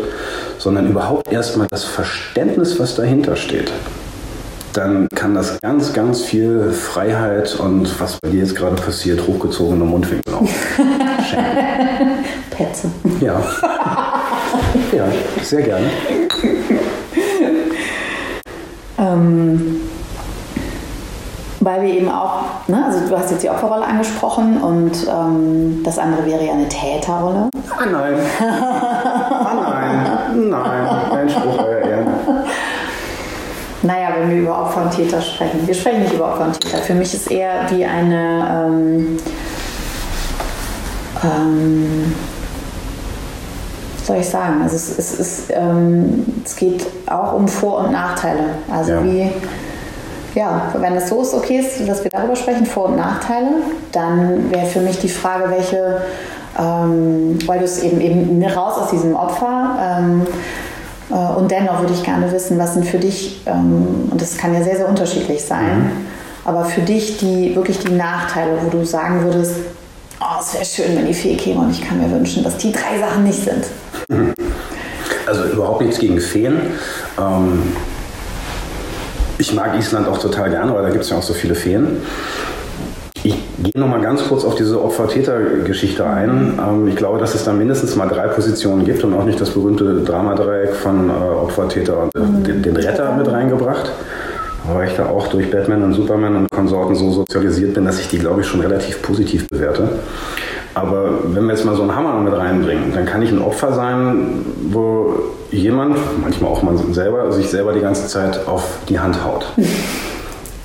sondern 0.58 0.90
überhaupt 0.90 1.32
erstmal 1.32 1.68
das 1.70 1.86
Verständnis, 1.86 2.80
was 2.80 2.96
dahinter 2.96 3.38
steht. 3.38 3.72
Dann 4.74 5.08
kann 5.16 5.36
das 5.36 5.60
ganz, 5.62 5.94
ganz 5.94 6.22
viel 6.22 6.72
Freiheit 6.72 7.58
und 7.60 8.00
was 8.00 8.18
bei 8.20 8.30
dir 8.30 8.40
jetzt 8.40 8.56
gerade 8.56 8.76
passiert, 8.76 9.26
hochgezogene 9.26 9.86
Mundwinkel 9.86 10.34
auch 10.34 10.48
schenken. 11.30 12.26
Petze. 12.50 12.92
Ja. 13.22 13.42
ja, 14.92 15.06
sehr 15.42 15.62
gerne. 15.62 15.88
Ähm, 19.04 19.82
weil 21.60 21.82
wir 21.82 21.94
eben 21.94 22.10
auch, 22.10 22.68
ne, 22.68 22.86
also 22.86 23.08
du 23.08 23.18
hast 23.18 23.32
jetzt 23.32 23.44
die 23.44 23.50
Opferrolle 23.50 23.86
angesprochen 23.86 24.62
und 24.62 25.08
ähm, 25.08 25.82
das 25.84 25.98
andere 25.98 26.26
wäre 26.26 26.46
ja 26.46 26.54
eine 26.54 26.68
Täterrolle. 26.68 27.50
Ah 27.78 27.86
nein. 27.86 28.16
ah 28.40 29.54
nein. 29.56 30.50
Nein. 30.50 30.88
Kein 31.10 31.30
Spruch, 31.30 31.60
euer 31.60 31.80
Ehren. 31.80 32.08
Naja, 33.82 34.10
wenn 34.18 34.30
wir 34.30 34.42
über 34.42 34.62
Opfer 34.62 34.84
und 34.84 34.92
Täter 34.92 35.22
sprechen. 35.22 35.66
Wir 35.66 35.74
sprechen 35.74 36.04
nicht 36.04 36.14
über 36.14 36.34
Opfer 36.34 36.46
und 36.46 36.60
Täter. 36.60 36.78
Für 36.80 36.94
mich 36.94 37.14
ist 37.14 37.30
eher 37.32 37.70
wie 37.70 37.86
eine 37.86 38.68
ähm, 38.68 39.18
ähm, 41.24 42.14
soll 44.06 44.18
ich 44.18 44.30
sagen? 44.30 44.62
Also 44.64 44.76
es, 44.76 44.98
es, 44.98 45.20
ist, 45.20 45.44
ähm, 45.50 46.26
es 46.44 46.56
geht 46.56 46.86
auch 47.08 47.34
um 47.34 47.48
Vor- 47.48 47.80
und 47.86 47.92
Nachteile. 47.92 48.44
Also 48.72 48.94
Ja. 48.94 49.04
wie, 49.04 49.32
ja, 50.36 50.74
wenn 50.78 50.96
es 50.96 51.10
so 51.10 51.22
ist, 51.22 51.34
okay 51.34 51.60
ist, 51.60 51.88
dass 51.88 52.04
wir 52.04 52.12
darüber 52.12 52.36
sprechen, 52.36 52.66
Vor- 52.66 52.86
und 52.86 52.98
Nachteile, 52.98 53.50
dann 53.92 54.52
wäre 54.52 54.66
für 54.66 54.80
mich 54.82 55.00
die 55.00 55.10
Frage, 55.10 55.50
welche, 55.50 56.02
ähm, 56.60 57.38
weil 57.46 57.60
du 57.60 57.66
es 57.66 57.82
eben 57.84 58.02
eben 58.02 58.44
raus 58.44 58.78
aus 58.82 58.90
diesem 58.90 59.16
Opfer 59.16 59.78
ähm, 59.80 60.22
äh, 61.12 61.38
und 61.38 61.52
dennoch 61.52 61.82
würde 61.82 61.94
ich 61.94 62.04
gerne 62.04 62.32
wissen, 62.32 62.58
was 62.58 62.74
sind 62.74 62.86
für 62.86 62.98
dich, 62.98 63.42
ähm, 63.46 64.10
und 64.12 64.22
das 64.22 64.38
kann 64.38 64.54
ja 64.54 64.64
sehr, 64.64 64.78
sehr 64.78 64.90
unterschiedlich 64.90 65.44
sein, 65.46 65.92
aber 66.46 66.66
für 66.66 66.82
dich 66.82 67.18
die 67.18 67.56
wirklich 67.56 67.80
die 67.80 67.92
Nachteile, 67.92 68.58
wo 68.64 68.70
du 68.70 68.84
sagen 68.86 69.24
würdest, 69.24 69.56
oh, 70.20 70.40
es 70.42 70.54
wäre 70.56 70.66
schön, 70.66 70.98
wenn 70.98 71.06
die 71.06 71.14
Fee 71.14 71.36
käme 71.36 71.62
und 71.62 71.72
ich 71.72 71.88
kann 71.88 72.00
mir 72.02 72.10
wünschen, 72.12 72.44
dass 72.44 72.58
die 72.58 72.72
drei 72.72 73.00
Sachen 73.00 73.24
nicht 73.24 73.44
sind. 73.44 73.66
Also 75.26 75.46
überhaupt 75.46 75.82
nichts 75.82 76.00
gegen 76.00 76.20
Feen. 76.20 76.58
Ähm, 77.20 77.74
ich 79.38 79.54
mag 79.54 79.78
Island 79.78 80.08
auch 80.08 80.18
total 80.18 80.50
gerne, 80.50 80.74
weil 80.74 80.84
da 80.84 80.90
gibt 80.90 81.04
es 81.04 81.10
ja 81.10 81.18
auch 81.18 81.24
so 81.24 81.34
viele 81.34 81.56
Feen. 81.56 81.98
Ich 83.26 83.36
gehe 83.64 83.80
noch 83.80 83.88
mal 83.88 84.02
ganz 84.02 84.28
kurz 84.28 84.44
auf 84.44 84.56
diese 84.56 84.84
Opfer-Täter-Geschichte 84.84 86.06
ein. 86.06 86.60
Ähm, 86.60 86.88
ich 86.90 86.96
glaube, 86.96 87.20
dass 87.20 87.36
es 87.36 87.46
da 87.46 87.54
mindestens 87.54 87.96
mal 87.96 88.08
drei 88.08 88.28
Positionen 88.28 88.84
gibt 88.84 89.04
und 89.04 89.14
auch 89.14 89.24
nicht 89.24 89.40
das 89.40 89.52
berühmte 89.52 90.02
Dramadreieck 90.02 90.76
von 90.76 91.10
äh, 91.10 91.14
Opfer, 91.14 91.70
Täter 91.70 92.04
und 92.04 92.16
äh, 92.16 92.44
den, 92.46 92.62
den 92.62 92.76
Retter 92.76 93.16
mit 93.16 93.32
reingebracht. 93.32 93.92
Weil 94.74 94.88
ich 94.88 94.96
da 94.96 95.08
auch 95.08 95.28
durch 95.28 95.50
Batman 95.50 95.84
und 95.84 95.94
Superman 95.94 96.36
und 96.36 96.52
Konsorten 96.52 96.96
so 96.96 97.12
sozialisiert 97.12 97.74
bin, 97.74 97.86
dass 97.86 98.00
ich 98.00 98.08
die, 98.08 98.20
glaube 98.20 98.42
ich, 98.42 98.48
schon 98.48 98.62
relativ 98.62 99.02
positiv 99.02 99.48
bewerte. 99.50 99.90
Aber 100.74 101.10
wenn 101.26 101.46
wir 101.46 101.54
jetzt 101.54 101.66
mal 101.66 101.76
so 101.76 101.84
einen 101.84 101.96
Hammer 101.96 102.20
mit 102.20 102.34
reinbringen, 102.34 102.94
dann 102.94 103.06
kann 103.06 103.22
ich 103.22 103.32
ein 103.32 103.42
Opfer 103.42 103.74
sein, 103.74 104.44
wo 104.72 105.16
jemand, 105.52 105.98
manchmal 106.22 106.52
auch 106.52 106.64
man 106.64 106.94
selber, 106.94 107.32
sich 107.32 107.50
selber 107.50 107.74
die 107.74 107.82
ganze 107.82 108.08
Zeit 108.08 108.48
auf 108.48 108.64
die 108.90 109.00
Hand 109.00 109.24
haut. 109.24 109.46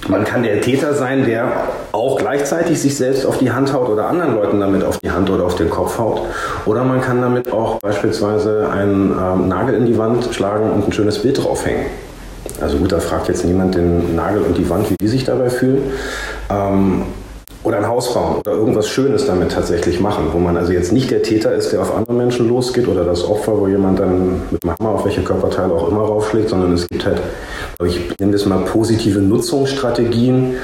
Man 0.09 0.25
kann 0.25 0.43
der 0.43 0.63
Täter 0.63 0.95
sein, 0.95 1.27
der 1.27 1.53
auch 1.93 2.17
gleichzeitig 2.17 2.81
sich 2.81 2.97
selbst 2.97 3.27
auf 3.27 3.39
die 3.39 3.51
Hand 3.51 3.75
haut 3.75 3.91
oder 3.91 4.07
anderen 4.07 4.37
Leuten 4.37 4.59
damit 4.59 4.83
auf 4.83 4.99
die 4.99 5.11
Hand 5.11 5.29
oder 5.29 5.45
auf 5.45 5.57
den 5.57 5.69
Kopf 5.69 5.99
haut. 5.99 6.23
Oder 6.65 6.85
man 6.85 7.03
kann 7.03 7.21
damit 7.21 7.53
auch 7.53 7.79
beispielsweise 7.81 8.71
einen 8.71 9.13
ähm, 9.13 9.49
Nagel 9.49 9.75
in 9.75 9.85
die 9.85 9.99
Wand 9.99 10.29
schlagen 10.33 10.71
und 10.71 10.89
ein 10.89 10.93
schönes 10.93 11.21
Bild 11.21 11.45
draufhängen. 11.45 11.87
Also 12.61 12.79
gut, 12.79 12.91
da 12.91 13.01
fragt 13.01 13.29
jetzt 13.29 13.45
niemand 13.45 13.75
den 13.75 14.17
Nagel 14.17 14.43
und 14.43 14.57
die 14.57 14.69
Wand, 14.71 14.91
wie 14.91 14.97
die 14.99 15.09
sich 15.09 15.25
dabei 15.25 15.51
fühlen. 15.51 15.83
Ähm, 16.49 17.03
oder 17.69 17.79
ein 17.79 17.89
Haus 17.89 18.15
bauen 18.15 18.37
oder 18.39 18.53
irgendwas 18.53 18.89
Schönes 18.89 19.27
damit 19.27 19.53
tatsächlich 19.53 20.01
machen, 20.01 20.29
wo 20.33 20.39
man 20.39 20.57
also 20.57 20.73
jetzt 20.73 20.91
nicht 20.91 21.11
der 21.11 21.23
Täter 21.23 21.53
ist, 21.53 21.71
der 21.71 21.83
auf 21.83 21.95
andere 21.95 22.15
Menschen 22.15 22.49
losgeht 22.49 22.89
oder 22.89 23.05
das 23.05 23.23
Opfer, 23.25 23.61
wo 23.61 23.69
jemand 23.69 24.01
dann 24.01 24.41
mit 24.51 24.65
dem 24.65 24.71
Hammer 24.71 24.91
auf 24.91 25.05
welche 25.05 25.23
Körperteile 25.23 25.75
auch 25.75 25.89
immer 25.91 26.01
raufschlägt, 26.01 26.49
sondern 26.49 26.73
es 26.73 26.89
gibt 26.89 27.05
halt, 27.05 27.21
ich, 27.85 28.01
nenne 28.19 28.33
das 28.33 28.47
mal 28.47 28.65
positive 28.65 29.21
Nutzungsstrategien, 29.21 30.55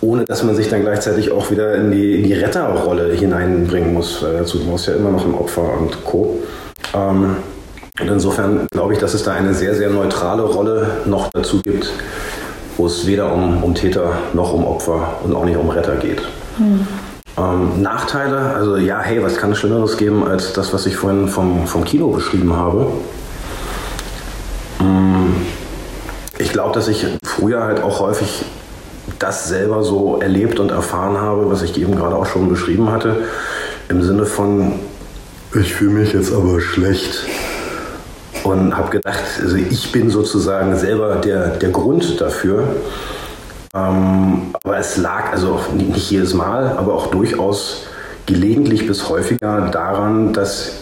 ohne 0.00 0.24
dass 0.24 0.44
man 0.44 0.54
sich 0.54 0.68
dann 0.68 0.82
gleichzeitig 0.82 1.32
auch 1.32 1.50
wieder 1.50 1.74
in 1.74 1.90
die, 1.90 2.14
in 2.14 2.22
die 2.22 2.34
Retterrolle 2.34 3.12
hineinbringen 3.12 3.92
muss. 3.92 4.22
Weil 4.22 4.34
dazu 4.34 4.58
muss 4.58 4.86
ja 4.86 4.94
immer 4.94 5.10
noch 5.10 5.24
ein 5.24 5.34
Opfer 5.34 5.64
und 5.80 6.04
Co. 6.04 6.38
Ähm, 6.94 7.36
und 7.98 8.08
insofern 8.08 8.66
glaube 8.70 8.92
ich, 8.92 8.98
dass 8.98 9.14
es 9.14 9.24
da 9.24 9.32
eine 9.32 9.54
sehr, 9.54 9.74
sehr 9.74 9.90
neutrale 9.90 10.42
Rolle 10.42 10.90
noch 11.06 11.30
dazu 11.32 11.60
gibt, 11.62 11.90
wo 12.76 12.86
es 12.86 13.06
weder 13.06 13.32
um, 13.32 13.62
um 13.62 13.74
Täter 13.74 14.12
noch 14.34 14.52
um 14.52 14.64
Opfer 14.64 15.16
und 15.24 15.34
auch 15.34 15.44
nicht 15.44 15.56
um 15.56 15.68
Retter 15.70 15.96
geht. 15.96 16.22
Ähm, 17.38 17.82
Nachteile, 17.82 18.38
also 18.54 18.76
ja, 18.76 19.00
hey, 19.00 19.22
was 19.22 19.36
kann 19.36 19.52
es 19.52 19.58
Schlimmeres 19.58 19.96
geben 19.96 20.26
als 20.26 20.52
das, 20.52 20.72
was 20.72 20.86
ich 20.86 20.96
vorhin 20.96 21.28
vom, 21.28 21.66
vom 21.66 21.84
Kino 21.84 22.08
beschrieben 22.08 22.54
habe? 22.54 22.86
Mm, 24.80 25.34
Ich 26.38 26.52
glaube, 26.52 26.74
dass 26.74 26.88
ich 26.88 27.06
früher 27.24 27.64
halt 27.64 27.82
auch 27.82 28.00
häufig 28.00 28.44
das 29.18 29.48
selber 29.48 29.82
so 29.82 30.18
erlebt 30.20 30.58
und 30.60 30.70
erfahren 30.70 31.18
habe, 31.20 31.50
was 31.50 31.62
ich 31.62 31.78
eben 31.78 31.94
gerade 31.96 32.16
auch 32.16 32.26
schon 32.26 32.48
beschrieben 32.48 32.90
hatte, 32.90 33.22
im 33.88 34.02
Sinne 34.02 34.26
von, 34.26 34.72
ich 35.54 35.72
fühle 35.74 35.92
mich 35.92 36.12
jetzt 36.12 36.32
aber 36.32 36.60
schlecht 36.60 37.24
und 38.46 38.76
habe 38.76 38.90
gedacht, 38.90 39.22
also 39.42 39.56
ich 39.56 39.90
bin 39.90 40.08
sozusagen 40.08 40.76
selber 40.76 41.16
der, 41.16 41.48
der 41.48 41.70
Grund 41.70 42.20
dafür. 42.20 42.76
Ähm, 43.74 44.54
aber 44.62 44.78
es 44.78 44.96
lag, 44.96 45.32
also 45.32 45.54
auch 45.54 45.72
nicht 45.72 46.10
jedes 46.10 46.32
Mal, 46.32 46.68
aber 46.78 46.94
auch 46.94 47.08
durchaus 47.08 47.82
gelegentlich 48.24 48.86
bis 48.86 49.08
häufiger 49.08 49.68
daran, 49.72 50.32
dass 50.32 50.72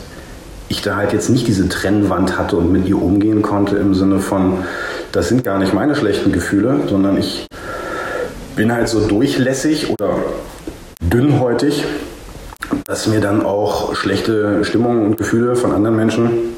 ich 0.69 0.83
da 0.83 0.97
halt 0.97 1.13
jetzt 1.13 1.31
nicht 1.31 1.47
diese 1.47 1.69
Trennwand 1.69 2.39
hatte 2.39 2.57
und 2.57 2.71
mit 2.71 2.87
ihr 2.87 3.01
umgehen 3.01 3.43
konnte 3.43 3.77
im 3.77 3.95
Sinne 3.95 4.19
von, 4.19 4.59
das 5.13 5.29
sind 5.29 5.43
gar 5.45 5.59
nicht 5.59 5.73
meine 5.73 5.95
schlechten 5.95 6.33
Gefühle, 6.33 6.81
sondern 6.89 7.17
ich 7.17 7.47
bin 8.57 8.73
halt 8.73 8.89
so 8.89 9.07
durchlässig 9.07 9.91
oder 9.91 10.17
dünnhäutig, 11.01 11.85
dass 12.87 13.07
mir 13.07 13.21
dann 13.21 13.45
auch 13.45 13.95
schlechte 13.95 14.65
Stimmungen 14.65 15.07
und 15.07 15.17
Gefühle 15.17 15.57
von 15.57 15.73
anderen 15.73 15.97
Menschen 15.97 16.54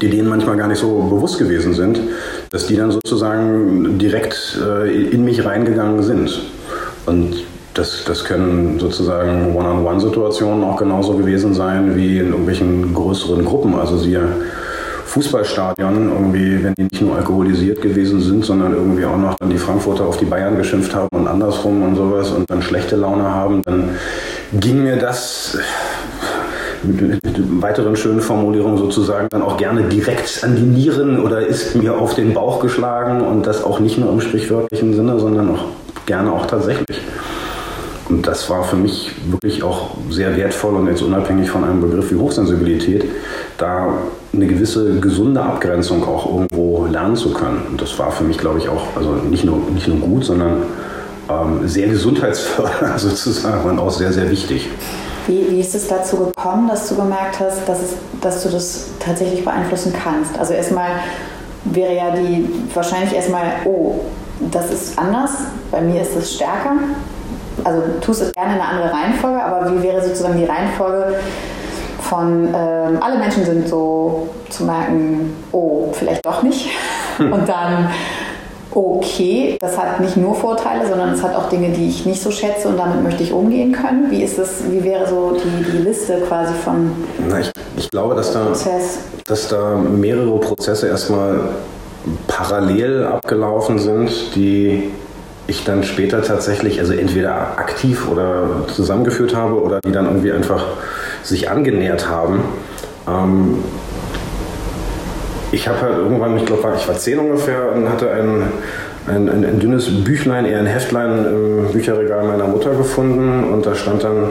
die 0.00 0.10
denen 0.10 0.28
manchmal 0.28 0.56
gar 0.56 0.68
nicht 0.68 0.78
so 0.78 1.02
bewusst 1.02 1.38
gewesen 1.38 1.74
sind, 1.74 2.00
dass 2.50 2.66
die 2.66 2.76
dann 2.76 2.90
sozusagen 2.90 3.98
direkt 3.98 4.58
äh, 4.60 5.10
in 5.10 5.24
mich 5.24 5.44
reingegangen 5.44 6.02
sind. 6.02 6.42
Und 7.06 7.44
das, 7.74 8.04
das 8.04 8.24
können 8.24 8.78
sozusagen 8.78 9.56
One-on-One-Situationen 9.56 10.64
auch 10.64 10.76
genauso 10.76 11.14
gewesen 11.14 11.54
sein 11.54 11.96
wie 11.96 12.18
in 12.18 12.28
irgendwelchen 12.28 12.92
größeren 12.94 13.44
Gruppen. 13.44 13.74
Also 13.74 13.96
siehe 13.96 14.28
Fußballstadion, 15.06 16.10
irgendwie, 16.10 16.64
wenn 16.64 16.74
die 16.74 16.84
nicht 16.84 17.02
nur 17.02 17.16
alkoholisiert 17.16 17.82
gewesen 17.82 18.20
sind, 18.20 18.44
sondern 18.44 18.72
irgendwie 18.72 19.04
auch 19.04 19.18
noch 19.18 19.34
dann 19.38 19.50
die 19.50 19.58
Frankfurter 19.58 20.06
auf 20.06 20.16
die 20.16 20.24
Bayern 20.24 20.56
geschimpft 20.56 20.94
haben 20.94 21.08
und 21.12 21.28
andersrum 21.28 21.82
und 21.82 21.96
sowas 21.96 22.30
und 22.30 22.48
dann 22.50 22.62
schlechte 22.62 22.96
Laune 22.96 23.24
haben, 23.24 23.60
dann 23.62 23.90
ging 24.54 24.82
mir 24.82 24.96
das 24.96 25.58
mit, 26.84 27.00
mit, 27.00 27.24
mit 27.24 27.62
weiteren 27.62 27.96
schönen 27.96 28.20
Formulierungen 28.20 28.78
sozusagen 28.78 29.28
dann 29.30 29.42
auch 29.42 29.56
gerne 29.56 29.84
direkt 29.84 30.42
an 30.42 30.56
die 30.56 30.62
Nieren 30.62 31.20
oder 31.20 31.46
ist 31.46 31.74
mir 31.74 31.96
auf 31.96 32.14
den 32.14 32.34
Bauch 32.34 32.60
geschlagen 32.60 33.20
und 33.20 33.46
das 33.46 33.64
auch 33.64 33.80
nicht 33.80 33.98
nur 33.98 34.12
im 34.12 34.20
sprichwörtlichen 34.20 34.94
Sinne, 34.94 35.18
sondern 35.18 35.50
auch 35.50 35.64
gerne 36.06 36.32
auch 36.32 36.46
tatsächlich. 36.46 37.00
Und 38.08 38.26
das 38.26 38.50
war 38.50 38.64
für 38.64 38.76
mich 38.76 39.10
wirklich 39.30 39.62
auch 39.62 39.96
sehr 40.10 40.36
wertvoll 40.36 40.74
und 40.74 40.86
jetzt 40.86 41.02
unabhängig 41.02 41.50
von 41.50 41.64
einem 41.64 41.80
Begriff 41.80 42.10
wie 42.10 42.16
Hochsensibilität, 42.16 43.06
da 43.58 43.94
eine 44.34 44.46
gewisse 44.46 44.98
gesunde 45.00 45.40
Abgrenzung 45.40 46.04
auch 46.04 46.26
irgendwo 46.26 46.86
lernen 46.86 47.16
zu 47.16 47.32
können. 47.32 47.62
Und 47.70 47.80
das 47.80 47.98
war 47.98 48.10
für 48.10 48.24
mich, 48.24 48.38
glaube 48.38 48.58
ich, 48.58 48.68
auch 48.68 48.96
also 48.96 49.12
nicht 49.14 49.44
nur, 49.44 49.58
nicht 49.72 49.88
nur 49.88 49.98
gut, 49.98 50.24
sondern 50.24 50.62
ähm, 51.30 51.66
sehr 51.66 51.88
gesundheitsfördernd 51.88 52.98
sozusagen 52.98 53.70
und 53.70 53.78
auch 53.78 53.90
sehr, 53.90 54.12
sehr 54.12 54.30
wichtig. 54.30 54.68
Wie, 55.26 55.50
wie 55.50 55.60
ist 55.60 55.74
es 55.74 55.86
dazu 55.88 56.16
gekommen, 56.16 56.68
dass 56.68 56.88
du 56.88 56.96
gemerkt 56.96 57.38
hast, 57.40 57.68
dass, 57.68 57.80
es, 57.80 57.94
dass 58.20 58.42
du 58.42 58.48
das 58.48 58.86
tatsächlich 58.98 59.44
beeinflussen 59.44 59.92
kannst? 59.92 60.38
Also 60.38 60.54
erstmal 60.54 60.90
wäre 61.64 61.94
ja 61.94 62.10
die 62.10 62.48
wahrscheinlich 62.74 63.14
erstmal, 63.14 63.44
oh, 63.64 64.00
das 64.50 64.70
ist 64.70 64.98
anders, 64.98 65.30
bei 65.70 65.80
mir 65.80 66.02
ist 66.02 66.16
es 66.16 66.34
stärker. 66.34 66.72
Also 67.64 67.82
tust 68.00 68.22
es 68.22 68.32
gerne 68.32 68.54
in 68.54 68.60
eine 68.60 68.68
andere 68.68 68.92
Reihenfolge, 68.92 69.42
aber 69.42 69.72
wie 69.72 69.82
wäre 69.82 70.02
sozusagen 70.02 70.38
die 70.38 70.44
Reihenfolge 70.44 71.14
von 72.00 72.48
ähm, 72.48 72.98
alle 73.00 73.18
Menschen 73.18 73.44
sind 73.44 73.68
so 73.68 74.28
zu 74.48 74.64
merken, 74.64 75.36
oh, 75.52 75.92
vielleicht 75.92 76.26
doch 76.26 76.42
nicht. 76.42 76.70
Und 77.18 77.48
dann 77.48 77.90
okay, 78.74 79.56
das 79.60 79.76
hat 79.76 80.00
nicht 80.00 80.16
nur 80.16 80.34
Vorteile, 80.34 80.86
sondern 80.86 81.12
es 81.12 81.22
hat 81.22 81.34
auch 81.34 81.48
Dinge, 81.48 81.70
die 81.70 81.88
ich 81.88 82.06
nicht 82.06 82.22
so 82.22 82.30
schätze 82.30 82.68
und 82.68 82.78
damit 82.78 83.02
möchte 83.02 83.22
ich 83.22 83.32
umgehen 83.32 83.72
können? 83.72 84.10
Wie 84.10 84.22
ist 84.22 84.38
das, 84.38 84.62
wie 84.70 84.82
wäre 84.84 85.08
so 85.08 85.36
die, 85.36 85.70
die 85.70 85.78
Liste 85.78 86.22
quasi 86.26 86.54
von 86.54 86.92
Na, 87.28 87.40
ich, 87.40 87.50
ich 87.76 87.90
glaube, 87.90 88.14
dass 88.14 88.32
da, 88.32 88.46
Prozess? 88.46 88.98
dass 89.26 89.48
da 89.48 89.76
mehrere 89.76 90.38
Prozesse 90.38 90.88
erstmal 90.88 91.40
parallel 92.26 93.04
abgelaufen 93.04 93.78
sind, 93.78 94.34
die 94.34 94.90
ich 95.46 95.64
dann 95.64 95.84
später 95.84 96.22
tatsächlich, 96.22 96.80
also 96.80 96.92
entweder 96.92 97.58
aktiv 97.58 98.08
oder 98.08 98.66
zusammengeführt 98.74 99.34
habe 99.34 99.60
oder 99.60 99.80
die 99.80 99.92
dann 99.92 100.06
irgendwie 100.06 100.32
einfach 100.32 100.64
sich 101.22 101.50
angenähert 101.50 102.08
haben. 102.08 102.42
Ähm, 103.08 103.58
ich 105.52 105.68
habe 105.68 105.80
halt 105.80 105.98
irgendwann, 105.98 106.36
ich 106.36 106.46
glaube, 106.46 106.62
ich 106.76 106.88
war 106.88 106.96
zehn 106.96 107.18
ungefähr 107.18 107.72
und 107.72 107.88
hatte 107.88 108.10
ein, 108.10 108.44
ein, 109.06 109.28
ein, 109.28 109.44
ein, 109.44 109.60
dünnes 109.60 110.04
Büchlein, 110.04 110.46
eher 110.46 110.58
ein 110.58 110.66
Heftlein 110.66 111.26
im 111.26 111.72
Bücherregal 111.72 112.24
meiner 112.24 112.46
Mutter 112.46 112.74
gefunden 112.74 113.44
und 113.52 113.66
da 113.66 113.74
stand 113.74 114.02
dann 114.02 114.28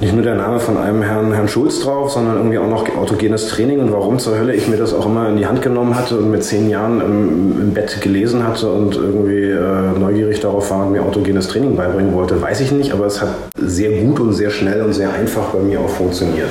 nicht 0.00 0.14
nur 0.14 0.24
der 0.24 0.34
Name 0.34 0.58
von 0.58 0.76
einem 0.76 1.00
Herrn, 1.00 1.32
Herrn 1.32 1.46
Schulz 1.46 1.80
drauf, 1.80 2.10
sondern 2.10 2.36
irgendwie 2.36 2.58
auch 2.58 2.68
noch 2.68 2.84
autogenes 2.96 3.46
Training 3.46 3.78
und 3.78 3.92
warum 3.92 4.18
zur 4.18 4.36
Hölle 4.36 4.52
ich 4.52 4.66
mir 4.66 4.76
das 4.76 4.92
auch 4.92 5.06
immer 5.06 5.28
in 5.28 5.36
die 5.36 5.46
Hand 5.46 5.62
genommen 5.62 5.94
hatte 5.94 6.18
und 6.18 6.28
mit 6.30 6.42
zehn 6.42 6.68
Jahren 6.68 7.00
im, 7.00 7.60
im 7.60 7.72
Bett 7.72 8.00
gelesen 8.00 8.46
hatte 8.46 8.68
und 8.70 8.96
irgendwie 8.96 9.50
äh, 9.50 9.98
neugierig 9.98 10.40
darauf 10.40 10.70
war 10.72 10.86
und 10.86 10.92
mir 10.92 11.02
autogenes 11.02 11.46
Training 11.46 11.76
beibringen 11.76 12.12
wollte, 12.14 12.42
weiß 12.42 12.60
ich 12.60 12.72
nicht, 12.72 12.92
aber 12.92 13.06
es 13.06 13.22
hat 13.22 13.30
sehr 13.56 14.02
gut 14.02 14.18
und 14.18 14.32
sehr 14.32 14.50
schnell 14.50 14.82
und 14.82 14.92
sehr 14.92 15.12
einfach 15.12 15.50
bei 15.50 15.60
mir 15.60 15.80
auch 15.80 15.88
funktioniert. 15.88 16.50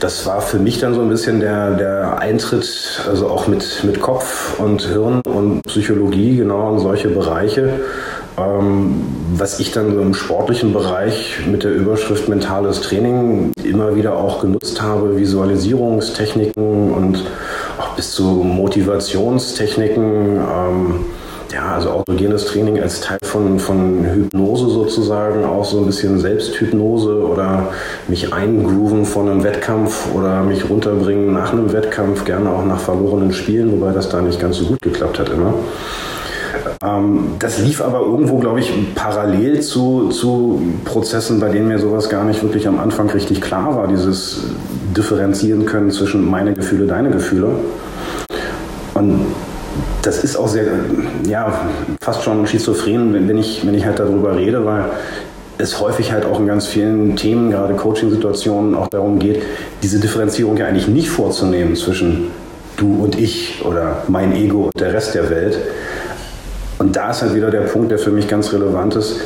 Das 0.00 0.26
war 0.26 0.42
für 0.42 0.58
mich 0.58 0.78
dann 0.78 0.94
so 0.94 1.00
ein 1.00 1.08
bisschen 1.08 1.40
der, 1.40 1.74
der 1.74 2.18
Eintritt, 2.18 3.00
also 3.08 3.28
auch 3.28 3.48
mit, 3.48 3.82
mit 3.84 4.00
Kopf 4.00 4.58
und 4.58 4.82
Hirn 4.82 5.22
und 5.26 5.62
Psychologie, 5.62 6.36
genau 6.36 6.74
in 6.74 6.80
solche 6.80 7.08
Bereiche. 7.08 7.80
Ähm, 8.38 9.02
was 9.34 9.60
ich 9.60 9.72
dann 9.72 9.94
so 9.94 10.02
im 10.02 10.12
sportlichen 10.12 10.74
Bereich 10.74 11.38
mit 11.50 11.64
der 11.64 11.72
Überschrift 11.72 12.28
mentales 12.28 12.82
Training 12.82 13.52
immer 13.64 13.96
wieder 13.96 14.16
auch 14.16 14.42
genutzt 14.42 14.82
habe, 14.82 15.16
Visualisierungstechniken 15.16 16.92
und 16.92 17.24
auch 17.78 17.96
bis 17.96 18.12
zu 18.12 18.22
Motivationstechniken. 18.22 20.36
Ähm, 20.36 21.04
ja, 21.52 21.74
also 21.74 21.90
autogenes 21.90 22.46
Training 22.46 22.80
als 22.80 23.00
Teil 23.00 23.18
von, 23.22 23.58
von 23.58 24.04
Hypnose 24.04 24.68
sozusagen, 24.68 25.44
auch 25.44 25.64
so 25.64 25.78
ein 25.78 25.86
bisschen 25.86 26.18
Selbsthypnose 26.18 27.26
oder 27.26 27.68
mich 28.08 28.32
eingrooven 28.32 29.04
von 29.04 29.28
einem 29.28 29.44
Wettkampf 29.44 30.08
oder 30.14 30.42
mich 30.42 30.68
runterbringen 30.68 31.32
nach 31.32 31.52
einem 31.52 31.72
Wettkampf, 31.72 32.24
gerne 32.24 32.50
auch 32.50 32.64
nach 32.64 32.80
verlorenen 32.80 33.32
Spielen, 33.32 33.72
wobei 33.72 33.92
das 33.92 34.08
da 34.08 34.20
nicht 34.20 34.40
ganz 34.40 34.56
so 34.56 34.66
gut 34.66 34.82
geklappt 34.82 35.18
hat 35.18 35.28
immer. 35.28 35.54
Ähm, 36.82 37.34
das 37.38 37.58
lief 37.58 37.80
aber 37.80 38.00
irgendwo, 38.00 38.38
glaube 38.38 38.60
ich, 38.60 38.72
parallel 38.94 39.60
zu, 39.60 40.08
zu 40.08 40.62
Prozessen, 40.84 41.40
bei 41.40 41.48
denen 41.48 41.68
mir 41.68 41.78
sowas 41.78 42.08
gar 42.08 42.24
nicht 42.24 42.42
wirklich 42.42 42.66
am 42.66 42.78
Anfang 42.78 43.08
richtig 43.10 43.40
klar 43.40 43.76
war, 43.76 43.88
dieses 43.88 44.42
Differenzieren 44.96 45.66
können 45.66 45.90
zwischen 45.90 46.28
meine 46.28 46.54
Gefühle, 46.54 46.86
deine 46.86 47.10
Gefühle. 47.10 47.50
Und 48.94 49.25
das 50.06 50.22
ist 50.22 50.36
auch 50.36 50.48
sehr, 50.48 50.66
ja, 51.28 51.68
fast 52.00 52.22
schon 52.22 52.46
schizophren, 52.46 53.28
wenn 53.28 53.38
ich, 53.38 53.66
wenn 53.66 53.74
ich 53.74 53.84
halt 53.84 53.98
darüber 53.98 54.36
rede, 54.36 54.64
weil 54.64 54.84
es 55.58 55.80
häufig 55.80 56.12
halt 56.12 56.24
auch 56.24 56.38
in 56.38 56.46
ganz 56.46 56.66
vielen 56.66 57.16
Themen, 57.16 57.50
gerade 57.50 57.74
Coaching-Situationen, 57.74 58.74
auch 58.74 58.88
darum 58.88 59.18
geht, 59.18 59.42
diese 59.82 59.98
Differenzierung 59.98 60.56
ja 60.58 60.66
eigentlich 60.66 60.86
nicht 60.86 61.08
vorzunehmen 61.08 61.74
zwischen 61.74 62.30
du 62.76 63.02
und 63.02 63.18
ich 63.18 63.62
oder 63.64 64.02
mein 64.08 64.34
Ego 64.36 64.64
und 64.64 64.80
der 64.80 64.92
Rest 64.92 65.14
der 65.14 65.28
Welt, 65.30 65.58
und 66.78 66.94
da 66.94 67.10
ist 67.10 67.22
halt 67.22 67.34
wieder 67.34 67.50
der 67.50 67.62
Punkt, 67.62 67.90
der 67.90 67.98
für 67.98 68.10
mich 68.10 68.28
ganz 68.28 68.52
relevant 68.52 68.96
ist, 68.96 69.16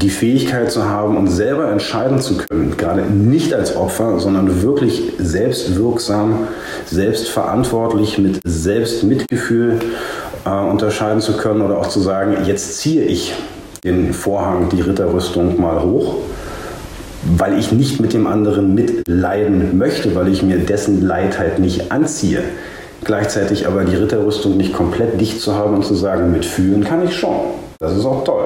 die 0.00 0.10
Fähigkeit 0.10 0.70
zu 0.70 0.88
haben 0.88 1.16
und 1.16 1.28
selber 1.28 1.70
entscheiden 1.70 2.20
zu 2.20 2.36
können, 2.36 2.76
gerade 2.76 3.02
nicht 3.02 3.54
als 3.54 3.76
Opfer, 3.76 4.18
sondern 4.18 4.62
wirklich 4.62 5.12
selbstwirksam, 5.18 6.48
selbstverantwortlich, 6.86 8.18
mit 8.18 8.40
Selbstmitgefühl 8.44 9.80
äh, 10.44 10.50
unterscheiden 10.50 11.20
zu 11.20 11.36
können 11.36 11.62
oder 11.62 11.78
auch 11.78 11.88
zu 11.88 12.00
sagen, 12.00 12.36
jetzt 12.44 12.78
ziehe 12.78 13.04
ich 13.04 13.34
den 13.84 14.12
Vorhang, 14.12 14.68
die 14.70 14.80
Ritterrüstung 14.80 15.60
mal 15.60 15.82
hoch, 15.82 16.16
weil 17.36 17.58
ich 17.58 17.72
nicht 17.72 18.00
mit 18.00 18.12
dem 18.12 18.26
anderen 18.26 18.74
mitleiden 18.74 19.78
möchte, 19.78 20.14
weil 20.14 20.28
ich 20.28 20.42
mir 20.42 20.58
dessen 20.58 21.06
Leid 21.06 21.38
halt 21.38 21.58
nicht 21.58 21.92
anziehe 21.92 22.42
gleichzeitig 23.04 23.66
aber 23.66 23.84
die 23.84 23.96
Ritterrüstung 23.96 24.56
nicht 24.56 24.72
komplett 24.72 25.20
dicht 25.20 25.40
zu 25.40 25.54
haben 25.54 25.74
und 25.74 25.84
zu 25.84 25.94
sagen, 25.94 26.32
mitfühlen 26.32 26.84
kann 26.84 27.04
ich 27.04 27.16
schon. 27.16 27.36
Das 27.78 27.96
ist 27.96 28.04
auch 28.04 28.24
toll. 28.24 28.44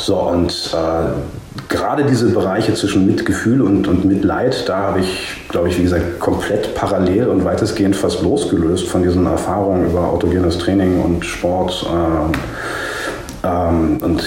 So, 0.00 0.16
und 0.16 0.74
äh, 0.74 1.68
gerade 1.68 2.04
diese 2.04 2.30
Bereiche 2.30 2.74
zwischen 2.74 3.06
Mitgefühl 3.06 3.60
und, 3.60 3.86
und 3.86 4.04
Mitleid, 4.04 4.68
da 4.68 4.78
habe 4.78 5.00
ich, 5.00 5.36
glaube 5.50 5.68
ich, 5.68 5.78
wie 5.78 5.82
gesagt, 5.82 6.18
komplett 6.18 6.74
parallel 6.74 7.28
und 7.28 7.44
weitestgehend 7.44 7.94
fast 7.94 8.22
losgelöst 8.22 8.88
von 8.88 9.02
diesen 9.02 9.26
Erfahrungen 9.26 9.86
über 9.86 10.08
autogenes 10.08 10.58
Training 10.58 11.02
und 11.02 11.24
Sport. 11.24 11.86
Äh, 11.86 13.46
ähm, 13.46 13.98
und 14.02 14.22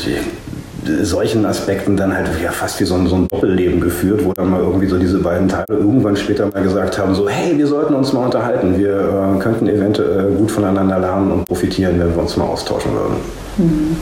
solchen 1.02 1.46
Aspekten 1.46 1.96
dann 1.96 2.14
halt 2.14 2.30
ja, 2.44 2.52
fast 2.52 2.80
wie 2.80 2.86
so 2.86 2.96
ein, 2.96 3.08
so 3.08 3.16
ein 3.16 3.28
Doppelleben 3.28 3.80
geführt, 3.80 4.24
wo 4.26 4.34
dann 4.34 4.50
mal 4.50 4.62
irgendwie 4.62 4.88
so 4.88 4.98
diese 4.98 5.20
beiden 5.20 5.48
Teile 5.48 5.66
irgendwann 5.70 6.16
später 6.16 6.50
mal 6.54 6.62
gesagt 6.62 6.98
haben, 6.98 7.16
so 7.16 7.30
hey, 7.30 7.58
wir 7.58 7.68
sollten 7.68 7.94
uns 7.94 8.12
mal 8.14 8.26
unterhalten, 8.26 8.78
wir 8.78 9.36
äh, 9.38 9.40
könnten 9.40 9.68
eventuell 9.68 10.32
gut 10.32 10.52
voneinander 10.52 11.00
lernen 11.00 11.32
und 11.32 11.46
profitieren, 11.46 12.00
wenn 12.00 12.14
wir 12.14 12.22
uns 12.22 12.36
mal 12.38 12.46
austauschen 12.46 12.92
würden. 12.94 13.16
Mhm. 13.58 13.98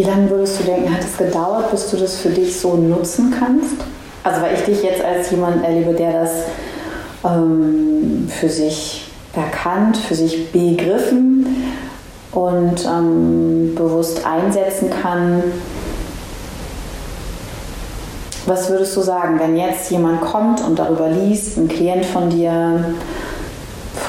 Wie 0.00 0.04
lange 0.06 0.30
würdest 0.30 0.58
du 0.58 0.64
denken, 0.64 0.94
hat 0.94 1.04
es 1.04 1.18
gedauert, 1.18 1.70
bis 1.70 1.90
du 1.90 1.98
das 1.98 2.16
für 2.16 2.30
dich 2.30 2.58
so 2.58 2.74
nutzen 2.74 3.34
kannst? 3.38 3.74
Also 4.24 4.40
weil 4.40 4.54
ich 4.54 4.62
dich 4.62 4.82
jetzt 4.82 5.04
als 5.04 5.30
jemand 5.30 5.62
erlebe, 5.62 5.92
der 5.92 6.22
das 6.22 6.30
ähm, 7.22 8.26
für 8.26 8.48
sich 8.48 9.10
erkannt, 9.34 9.98
für 9.98 10.14
sich 10.14 10.50
begriffen 10.52 11.74
und 12.32 12.82
ähm, 12.86 13.74
bewusst 13.74 14.24
einsetzen 14.24 14.88
kann. 15.02 15.42
Was 18.46 18.70
würdest 18.70 18.96
du 18.96 19.02
sagen, 19.02 19.38
wenn 19.38 19.54
jetzt 19.54 19.90
jemand 19.90 20.22
kommt 20.22 20.62
und 20.66 20.78
darüber 20.78 21.10
liest, 21.10 21.58
ein 21.58 21.68
Klient 21.68 22.06
von 22.06 22.30
dir, 22.30 22.86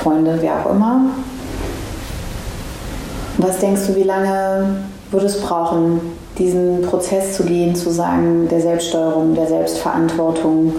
Freunde, 0.01 0.37
wer 0.39 0.61
auch 0.61 0.71
immer? 0.71 1.07
Was 3.39 3.57
denkst 3.57 3.87
du, 3.87 3.95
wie 3.97 4.03
lange 4.03 4.85
würde 5.11 5.25
es 5.25 5.39
brauchen, 5.41 5.99
diesen 6.37 6.81
Prozess 6.83 7.35
zu 7.35 7.43
gehen, 7.43 7.75
zu 7.75 7.91
sagen, 7.91 8.47
der 8.49 8.61
Selbststeuerung, 8.61 9.35
der 9.35 9.47
Selbstverantwortung? 9.47 10.73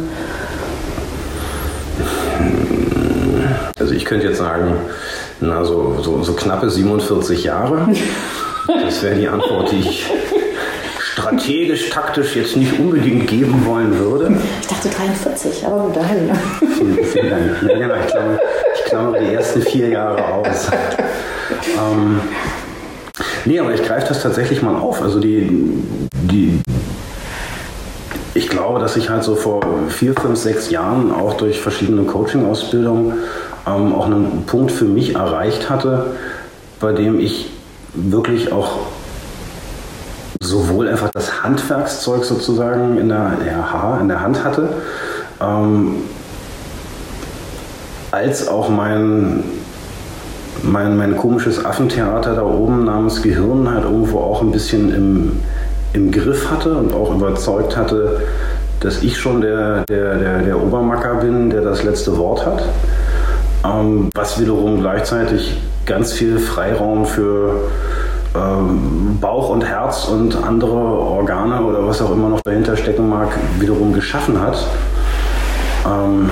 Also 3.78 3.94
ich 3.94 4.04
könnte 4.04 4.28
jetzt 4.28 4.38
sagen, 4.38 4.74
na, 5.40 5.64
so, 5.64 5.98
so, 6.00 6.22
so 6.22 6.32
knappe 6.34 6.70
47 6.70 7.44
Jahre. 7.44 7.88
Das 8.66 9.02
wäre 9.02 9.16
die 9.16 9.28
Antwort, 9.28 9.72
die 9.72 9.80
ich 9.80 10.06
strategisch, 11.12 11.90
taktisch 11.90 12.36
jetzt 12.36 12.56
nicht 12.56 12.78
unbedingt 12.78 13.26
geben 13.26 13.66
wollen 13.66 13.98
würde. 13.98 14.36
Ich 14.60 14.66
dachte 14.68 14.88
43, 14.88 15.66
aber 15.66 15.82
gut, 15.82 15.96
dahin. 15.96 16.30
Vielen, 16.78 17.04
vielen 17.04 17.30
Dank. 17.30 17.62
Ja, 17.68 17.78
genau, 17.78 17.94
ich 17.96 18.06
klammere, 18.06 18.40
ich 18.74 18.84
klammere 18.84 19.24
die 19.24 19.34
ersten 19.34 19.62
vier 19.62 19.88
Jahre 19.88 20.24
aus. 20.24 20.70
ähm, 21.66 22.20
nee, 23.44 23.58
aber 23.58 23.74
ich 23.74 23.82
greife 23.82 24.08
das 24.08 24.22
tatsächlich 24.22 24.62
mal 24.62 24.76
auf. 24.76 25.02
Also 25.02 25.20
die, 25.20 25.48
die, 26.12 26.60
ich 28.34 28.48
glaube, 28.48 28.80
dass 28.80 28.96
ich 28.96 29.10
halt 29.10 29.24
so 29.24 29.34
vor 29.34 29.60
vier, 29.88 30.14
fünf, 30.14 30.38
sechs 30.38 30.70
Jahren 30.70 31.12
auch 31.12 31.34
durch 31.34 31.60
verschiedene 31.60 32.02
Coaching-Ausbildungen 32.04 33.14
ähm, 33.66 33.94
auch 33.94 34.06
einen 34.06 34.44
Punkt 34.46 34.72
für 34.72 34.84
mich 34.84 35.14
erreicht 35.14 35.70
hatte, 35.70 36.06
bei 36.80 36.92
dem 36.92 37.20
ich 37.20 37.50
wirklich 37.94 38.52
auch 38.52 38.78
sowohl 40.40 40.88
einfach 40.88 41.10
das 41.10 41.42
Handwerkszeug 41.42 42.24
sozusagen 42.24 42.98
in 42.98 43.08
der, 43.08 43.32
ja, 43.46 43.98
in 44.00 44.08
der 44.08 44.20
Hand 44.20 44.44
hatte, 44.44 44.68
ähm, 45.40 45.96
als 48.10 48.48
auch 48.48 48.68
mein, 48.68 49.44
mein, 50.62 50.96
mein 50.96 51.16
komisches 51.16 51.64
Affentheater 51.64 52.34
da 52.34 52.42
oben 52.42 52.84
namens 52.84 53.22
Gehirn 53.22 53.70
halt 53.70 53.84
irgendwo 53.84 54.18
auch 54.18 54.42
ein 54.42 54.50
bisschen 54.50 54.94
im, 54.94 55.40
im 55.92 56.10
Griff 56.10 56.50
hatte 56.50 56.74
und 56.74 56.92
auch 56.92 57.14
überzeugt 57.14 57.76
hatte, 57.76 58.20
dass 58.80 59.02
ich 59.02 59.18
schon 59.18 59.40
der, 59.40 59.84
der, 59.86 60.18
der, 60.18 60.38
der 60.42 60.60
Obermacker 60.60 61.14
bin, 61.16 61.50
der 61.50 61.62
das 61.62 61.82
letzte 61.82 62.16
Wort 62.18 62.44
hat 62.44 62.62
ähm, 63.64 64.10
was 64.14 64.40
wiederum 64.40 64.80
gleichzeitig 64.80 65.56
ganz 65.86 66.12
viel 66.12 66.38
Freiraum 66.38 67.06
für 67.06 67.68
ähm, 68.34 69.18
Bauch 69.20 69.50
und 69.50 69.64
Herz 69.64 70.06
und 70.06 70.36
andere 70.42 70.72
Organe 70.72 71.62
oder 71.62 71.86
was 71.86 72.00
auch 72.00 72.12
immer 72.12 72.28
noch 72.28 72.40
dahinter 72.42 72.76
stecken 72.76 73.08
mag, 73.08 73.28
wiederum 73.58 73.92
geschaffen 73.92 74.40
hat. 74.40 74.66
Ähm, 75.86 76.30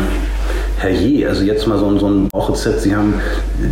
herrje, 0.80 1.28
also 1.28 1.42
jetzt 1.42 1.66
mal 1.66 1.78
so, 1.78 1.98
so 1.98 2.08
ein 2.08 2.28
Bauchrezept. 2.28 2.80
Sie 2.80 2.94
haben, 2.94 3.14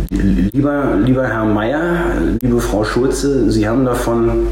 lieber, 0.09 0.95
lieber 1.03 1.27
Herr 1.27 1.45
Meier, 1.45 1.81
liebe 2.41 2.59
Frau 2.59 2.83
Schulze, 2.83 3.51
Sie 3.51 3.67
haben 3.67 3.85
davon 3.85 4.47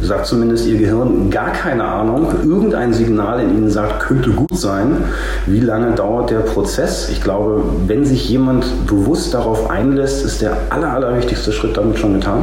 sagt 0.00 0.26
zumindest 0.26 0.66
Ihr 0.66 0.78
Gehirn, 0.78 1.30
gar 1.30 1.52
keine 1.52 1.84
Ahnung. 1.84 2.28
Irgendein 2.44 2.92
Signal 2.92 3.40
in 3.40 3.56
Ihnen 3.56 3.70
sagt, 3.70 4.00
könnte 4.00 4.30
gut 4.30 4.56
sein. 4.56 5.04
Wie 5.46 5.60
lange 5.60 5.92
dauert 5.92 6.30
der 6.30 6.40
Prozess? 6.40 7.08
Ich 7.10 7.22
glaube, 7.22 7.64
wenn 7.86 8.04
sich 8.04 8.28
jemand 8.28 8.66
bewusst 8.86 9.32
darauf 9.32 9.70
einlässt, 9.70 10.24
ist 10.24 10.42
der 10.42 10.56
aller, 10.70 10.92
allerwichtigste 10.92 11.52
Schritt 11.52 11.76
damit 11.76 11.98
schon 11.98 12.14
getan. 12.14 12.42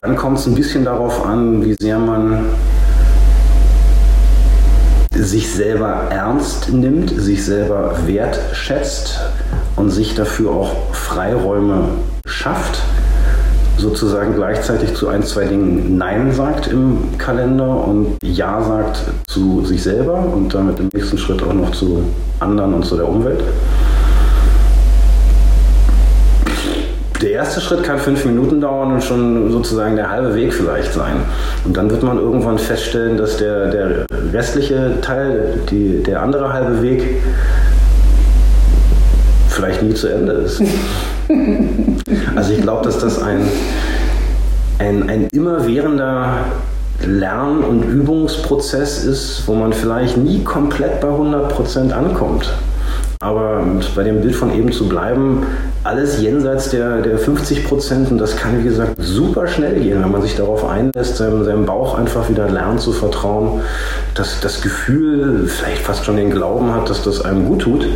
Dann 0.00 0.16
kommt 0.16 0.38
es 0.38 0.46
ein 0.46 0.54
bisschen 0.54 0.84
darauf 0.84 1.26
an, 1.26 1.64
wie 1.64 1.74
sehr 1.74 1.98
man 1.98 2.46
sich 5.22 5.52
selber 5.52 6.08
ernst 6.10 6.72
nimmt, 6.72 7.10
sich 7.10 7.44
selber 7.44 7.94
wertschätzt 8.06 9.20
und 9.76 9.90
sich 9.90 10.14
dafür 10.14 10.50
auch 10.50 10.94
Freiräume 10.94 11.84
schafft 12.24 12.82
sozusagen 13.80 14.34
gleichzeitig 14.34 14.94
zu 14.94 15.08
ein, 15.08 15.22
zwei 15.22 15.46
Dingen 15.46 15.96
Nein 15.96 16.32
sagt 16.32 16.68
im 16.68 17.16
Kalender 17.18 17.84
und 17.86 18.18
Ja 18.22 18.62
sagt 18.62 19.00
zu 19.26 19.64
sich 19.64 19.82
selber 19.82 20.18
und 20.18 20.52
damit 20.52 20.78
im 20.78 20.90
nächsten 20.92 21.18
Schritt 21.18 21.42
auch 21.42 21.52
noch 21.52 21.72
zu 21.72 22.04
anderen 22.40 22.74
und 22.74 22.84
zu 22.84 22.96
der 22.96 23.08
Umwelt. 23.08 23.42
Der 27.22 27.29
erste 27.40 27.62
Schritt 27.62 27.82
kann 27.82 27.98
fünf 27.98 28.26
Minuten 28.26 28.60
dauern 28.60 28.92
und 28.92 29.02
schon 29.02 29.50
sozusagen 29.50 29.96
der 29.96 30.10
halbe 30.10 30.34
Weg 30.34 30.52
vielleicht 30.52 30.92
sein. 30.92 31.16
Und 31.64 31.74
dann 31.74 31.90
wird 31.90 32.02
man 32.02 32.18
irgendwann 32.18 32.58
feststellen, 32.58 33.16
dass 33.16 33.38
der, 33.38 33.70
der 33.70 34.06
restliche 34.30 35.00
Teil, 35.00 35.58
die, 35.70 36.02
der 36.02 36.22
andere 36.22 36.52
halbe 36.52 36.82
Weg, 36.82 37.02
vielleicht 39.48 39.82
nie 39.82 39.94
zu 39.94 40.08
Ende 40.08 40.32
ist. 40.32 40.62
Also 42.34 42.52
ich 42.54 42.60
glaube, 42.60 42.84
dass 42.84 42.98
das 42.98 43.22
ein, 43.22 43.42
ein, 44.80 45.08
ein 45.08 45.28
immerwährender 45.32 46.38
Lern- 47.06 47.62
und 47.62 47.84
Übungsprozess 47.84 49.04
ist, 49.04 49.44
wo 49.46 49.54
man 49.54 49.72
vielleicht 49.72 50.16
nie 50.16 50.42
komplett 50.42 51.00
bei 51.00 51.06
100% 51.06 51.92
ankommt. 51.92 52.52
Aber 53.22 53.62
bei 53.94 54.02
dem 54.02 54.22
Bild 54.22 54.34
von 54.34 54.50
eben 54.54 54.72
zu 54.72 54.88
bleiben, 54.88 55.44
alles 55.84 56.22
jenseits 56.22 56.70
der, 56.70 57.02
der 57.02 57.18
50 57.18 57.64
Prozent, 57.64 58.10
und 58.10 58.16
das 58.16 58.34
kann, 58.34 58.58
wie 58.58 58.62
gesagt, 58.62 58.94
super 58.98 59.46
schnell 59.46 59.78
gehen, 59.78 60.02
wenn 60.02 60.10
man 60.10 60.22
sich 60.22 60.36
darauf 60.36 60.66
einlässt, 60.66 61.18
seinem, 61.18 61.44
seinem 61.44 61.66
Bauch 61.66 61.98
einfach 61.98 62.30
wieder 62.30 62.48
lernt 62.48 62.80
zu 62.80 62.92
vertrauen, 62.92 63.60
dass 64.14 64.40
das 64.40 64.62
Gefühl, 64.62 65.46
vielleicht 65.48 65.82
fast 65.82 66.06
schon 66.06 66.16
den 66.16 66.30
Glauben 66.30 66.72
hat, 66.72 66.88
dass 66.88 67.02
das 67.02 67.22
einem 67.22 67.44
gut 67.44 67.60
tut, 67.60 67.86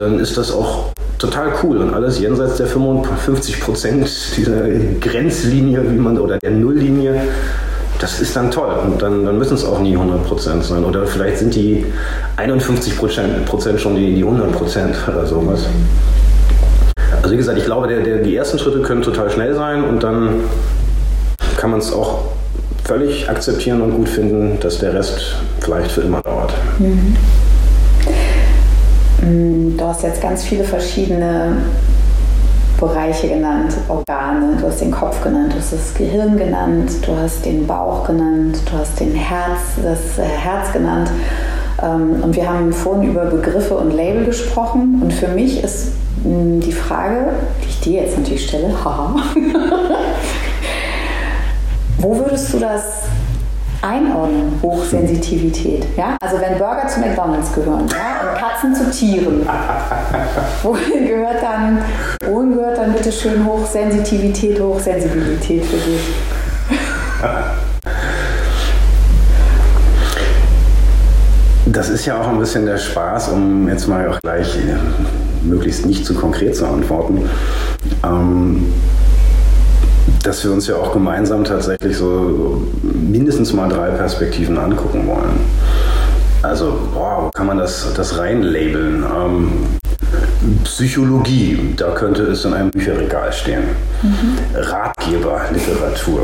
dann 0.00 0.18
ist 0.18 0.36
das 0.36 0.50
auch 0.50 0.90
total 1.18 1.52
cool. 1.62 1.78
Und 1.78 1.94
alles 1.94 2.18
jenseits 2.18 2.56
der 2.56 2.66
55 2.66 3.60
Prozent 3.60 4.10
dieser 4.36 4.64
Grenzlinie, 5.00 5.92
wie 5.92 5.96
man 5.96 6.18
oder 6.18 6.38
der 6.38 6.50
Nulllinie, 6.50 7.22
das 8.04 8.20
ist 8.20 8.36
dann 8.36 8.50
toll 8.50 8.70
und 8.84 9.00
dann, 9.00 9.24
dann 9.24 9.38
müssen 9.38 9.54
es 9.54 9.64
auch 9.64 9.80
nie 9.80 9.94
100 9.94 10.24
Prozent 10.24 10.62
sein 10.62 10.84
oder 10.84 11.06
vielleicht 11.06 11.38
sind 11.38 11.54
die 11.54 11.86
51 12.36 12.98
Prozent 12.98 13.80
schon 13.80 13.96
die, 13.96 14.14
die 14.14 14.22
100 14.22 14.52
Prozent 14.52 14.94
oder 15.08 15.24
sowas. 15.24 15.60
Also 17.16 17.32
wie 17.32 17.38
gesagt, 17.38 17.56
ich 17.56 17.64
glaube, 17.64 17.88
der, 17.88 18.02
der, 18.02 18.18
die 18.18 18.36
ersten 18.36 18.58
Schritte 18.58 18.82
können 18.82 19.00
total 19.00 19.30
schnell 19.30 19.54
sein 19.54 19.84
und 19.84 20.02
dann 20.02 20.40
kann 21.56 21.70
man 21.70 21.80
es 21.80 21.94
auch 21.94 22.26
völlig 22.84 23.30
akzeptieren 23.30 23.80
und 23.80 23.92
gut 23.92 24.10
finden, 24.10 24.60
dass 24.60 24.80
der 24.80 24.92
Rest 24.92 25.36
vielleicht 25.60 25.90
für 25.92 26.02
immer 26.02 26.20
dauert. 26.20 26.52
Mhm. 26.78 27.16
Mm, 29.22 29.78
du 29.78 29.84
hast 29.86 30.02
jetzt 30.02 30.20
ganz 30.20 30.44
viele 30.44 30.64
verschiedene 30.64 31.56
Bereiche 32.78 33.28
genannt, 33.28 33.74
Organe, 33.88 34.56
du 34.60 34.66
hast 34.66 34.80
den 34.80 34.90
Kopf 34.90 35.22
genannt, 35.22 35.52
du 35.52 35.58
hast 35.58 35.72
das 35.72 35.94
Gehirn 35.94 36.36
genannt, 36.36 36.90
du 37.06 37.16
hast 37.16 37.44
den 37.44 37.66
Bauch 37.66 38.06
genannt, 38.06 38.58
du 38.70 38.78
hast 38.78 38.98
den 39.00 39.14
Herz, 39.14 39.60
das 39.82 40.18
äh, 40.18 40.28
Herz 40.28 40.72
genannt. 40.72 41.10
Ähm, 41.82 42.22
und 42.22 42.34
wir 42.34 42.48
haben 42.48 42.72
vorhin 42.72 43.10
über 43.10 43.26
Begriffe 43.26 43.74
und 43.74 43.92
Label 43.92 44.24
gesprochen. 44.24 45.00
Und 45.02 45.12
für 45.12 45.28
mich 45.28 45.62
ist 45.62 45.92
mm, 46.24 46.60
die 46.60 46.72
Frage, 46.72 47.34
die 47.62 47.68
ich 47.68 47.80
dir 47.80 48.02
jetzt 48.02 48.18
natürlich 48.18 48.48
stelle, 48.48 48.72
haha, 48.84 49.16
wo 51.98 52.16
würdest 52.16 52.52
du 52.52 52.58
das 52.58 53.04
einordnen, 53.84 54.58
Hochsensitivität. 54.62 55.86
Ja? 55.96 56.16
Also 56.20 56.40
wenn 56.40 56.58
Burger 56.58 56.88
zu 56.88 57.00
McDonalds 57.00 57.52
gehören 57.52 57.86
ja? 57.88 58.30
und 58.30 58.38
Katzen 58.38 58.74
zu 58.74 58.90
Tieren, 58.90 59.46
wohin 60.62 61.06
gehört 61.06 61.42
dann, 61.42 61.78
wohin 62.26 62.54
gehört 62.54 62.78
dann 62.78 62.92
bitte 62.94 63.12
schön 63.12 63.44
Hochsensitivität, 63.44 64.60
Hochsensibilität 64.60 65.64
für 65.64 65.76
dich? 65.76 66.00
Das 71.66 71.88
ist 71.88 72.06
ja 72.06 72.20
auch 72.20 72.28
ein 72.28 72.38
bisschen 72.38 72.66
der 72.66 72.78
Spaß, 72.78 73.28
um 73.28 73.68
jetzt 73.68 73.88
mal 73.88 74.08
auch 74.08 74.20
gleich 74.20 74.56
äh, 74.56 74.76
möglichst 75.44 75.86
nicht 75.86 76.06
zu 76.06 76.14
konkret 76.14 76.56
zu 76.56 76.66
antworten. 76.66 77.28
Ähm, 78.04 78.72
dass 80.22 80.44
wir 80.44 80.52
uns 80.52 80.66
ja 80.66 80.76
auch 80.76 80.92
gemeinsam 80.92 81.44
tatsächlich 81.44 81.96
so 81.96 82.62
mindestens 82.82 83.52
mal 83.52 83.68
drei 83.68 83.90
Perspektiven 83.90 84.58
angucken 84.58 85.06
wollen. 85.06 85.40
Also, 86.42 86.78
boah, 86.92 87.24
wo 87.24 87.30
kann 87.30 87.46
man 87.46 87.58
das, 87.58 87.94
das 87.94 88.18
reinlabeln? 88.18 89.02
Ähm, 89.02 89.50
Psychologie, 90.64 91.74
da 91.76 91.90
könnte 91.92 92.22
es 92.24 92.44
in 92.44 92.52
einem 92.52 92.70
Bücherregal 92.70 93.32
stehen. 93.32 93.62
Mhm. 94.02 94.36
Ratgeberliteratur. 94.54 96.20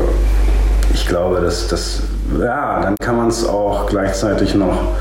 Ich 0.93 1.07
glaube, 1.07 1.41
dass 1.41 1.67
das, 1.67 2.03
ja, 2.39 2.81
dann 2.81 2.95
kann 2.97 3.17
man 3.17 3.29
es 3.29 3.45
auch 3.47 3.87
gleichzeitig 3.87 4.53
noch 4.53 4.95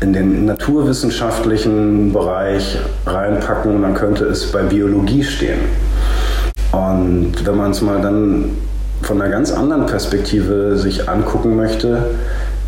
in 0.00 0.12
den 0.12 0.46
naturwissenschaftlichen 0.46 2.12
Bereich 2.12 2.78
reinpacken. 3.04 3.82
Dann 3.82 3.94
könnte 3.94 4.24
es 4.24 4.50
bei 4.50 4.62
Biologie 4.62 5.22
stehen. 5.22 5.60
Und 6.72 7.46
wenn 7.46 7.56
man 7.56 7.70
es 7.70 7.82
mal 7.82 8.00
dann 8.00 8.56
von 9.02 9.20
einer 9.20 9.30
ganz 9.30 9.52
anderen 9.52 9.86
Perspektive 9.86 10.76
sich 10.76 11.08
angucken 11.08 11.56
möchte, 11.56 12.06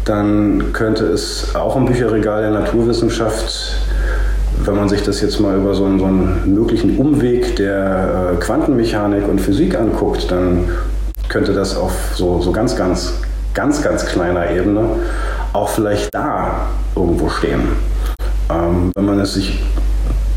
dann 0.05 0.73
könnte 0.73 1.07
es 1.07 1.55
auch 1.55 1.77
im 1.77 1.87
Bücherregal 1.87 2.43
der 2.43 2.51
Naturwissenschaft, 2.51 3.79
wenn 4.65 4.77
man 4.77 4.89
sich 4.89 5.03
das 5.03 5.21
jetzt 5.21 5.41
mal 5.41 5.57
über 5.57 5.75
so 5.75 5.85
einen, 5.85 5.99
so 5.99 6.05
einen 6.05 6.55
möglichen 6.55 6.99
Umweg 6.99 7.57
der 7.57 8.35
äh, 8.35 8.37
Quantenmechanik 8.37 9.27
und 9.27 9.41
Physik 9.41 9.79
anguckt, 9.79 10.31
dann 10.31 10.69
könnte 11.29 11.55
das 11.55 11.77
auf 11.77 11.93
so, 12.15 12.41
so 12.43 12.53
ganz, 12.53 12.77
ganz, 12.77 13.15
ganz, 13.55 13.83
ganz 13.83 14.05
kleiner 14.05 14.51
Ebene 14.51 14.85
auch 15.53 15.69
vielleicht 15.69 16.15
da 16.15 16.69
irgendwo 16.95 17.31
stehen. 17.31 17.63
Ähm, 18.51 18.93
wenn 18.95 19.07
man 19.07 19.21
es 19.21 19.35
sich 19.35 19.63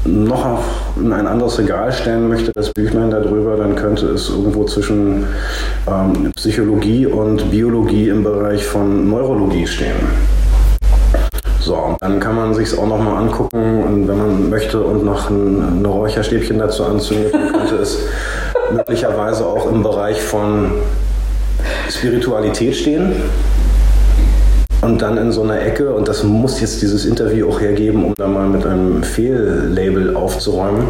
noch 0.08 0.64
in 0.96 1.12
ein 1.12 1.28
anderes 1.28 1.60
Regal 1.60 1.92
stellen 1.92 2.28
möchte, 2.30 2.52
das 2.54 2.72
Büchlein 2.74 3.12
darüber, 3.12 3.58
dann 3.58 3.76
könnte 3.76 4.08
es 4.08 4.30
irgendwo 4.30 4.64
zwischen 4.64 5.26
ähm, 5.88 6.32
Psychologie 6.36 7.06
und 7.06 7.52
Biologie 7.52 8.10
im 8.10 8.24
Bereich 8.24 8.66
von 8.66 9.10
Neurologie 9.10 9.68
stehen. 9.68 9.96
So, 11.60 11.98
dann 12.00 12.20
kann 12.20 12.36
man 12.36 12.54
sich 12.54 12.70
es 12.70 12.78
auch 12.78 12.88
nochmal 12.88 13.18
angucken 13.18 13.84
und 13.84 14.08
wenn 14.08 14.18
man 14.18 14.50
möchte 14.50 14.82
und 14.82 15.04
noch 15.04 15.30
ein, 15.30 15.82
ein 15.82 15.86
Räucherstäbchen 15.86 16.60
dazu 16.60 16.86
anzündet, 16.86 17.34
dann 17.34 17.52
könnte 17.52 17.76
es 17.76 18.00
möglicherweise 18.72 19.46
auch 19.46 19.70
im 19.70 19.84
Bereich 19.84 20.22
von 20.22 20.72
Spiritualität 21.90 22.76
stehen 22.76 23.12
und 24.82 25.02
dann 25.02 25.18
in 25.18 25.32
so 25.32 25.44
einer 25.44 25.62
Ecke, 25.62 25.94
und 25.94 26.08
das 26.08 26.24
muss 26.24 26.62
jetzt 26.62 26.82
dieses 26.82 27.06
Interview 27.06 27.50
auch 27.50 27.60
hergeben, 27.60 28.04
um 28.04 28.14
da 28.16 28.28
mal 28.28 28.48
mit 28.48 28.66
einem 28.66 29.04
Fehllabel 29.04 30.16
aufzuräumen. 30.16 30.86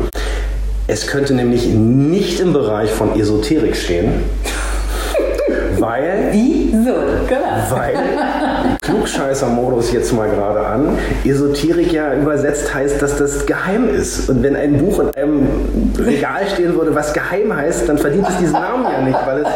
Es 0.88 1.08
könnte 1.08 1.34
nämlich 1.34 1.67
nicht 1.67 2.39
im 2.39 2.54
Bereich 2.54 2.89
von 2.91 3.19
Esoterik 3.19 3.76
stehen. 3.76 4.23
Weil. 5.80 6.30
Wieso? 6.32 6.93
Genau. 7.28 7.71
Weil. 7.71 7.95
Klugscheißer-Modus 8.82 9.91
jetzt 9.91 10.13
mal 10.13 10.30
gerade 10.30 10.65
an. 10.65 10.97
Esoterik 11.26 11.91
ja 11.91 12.13
übersetzt 12.13 12.73
heißt, 12.73 13.02
dass 13.02 13.17
das 13.17 13.45
geheim 13.45 13.89
ist. 13.89 14.30
Und 14.30 14.43
wenn 14.43 14.56
ein 14.56 14.78
Buch 14.78 15.00
in 15.00 15.10
einem 15.10 15.47
Regal 15.97 16.47
stehen 16.54 16.76
würde, 16.76 16.95
was 16.95 17.13
geheim 17.13 17.54
heißt, 17.54 17.89
dann 17.89 17.97
verdient 17.97 18.28
es 18.30 18.38
diesen 18.38 18.54
Namen 18.54 18.86
ja 18.86 19.02
nicht, 19.02 19.19
weil 19.26 19.39
es 19.39 19.47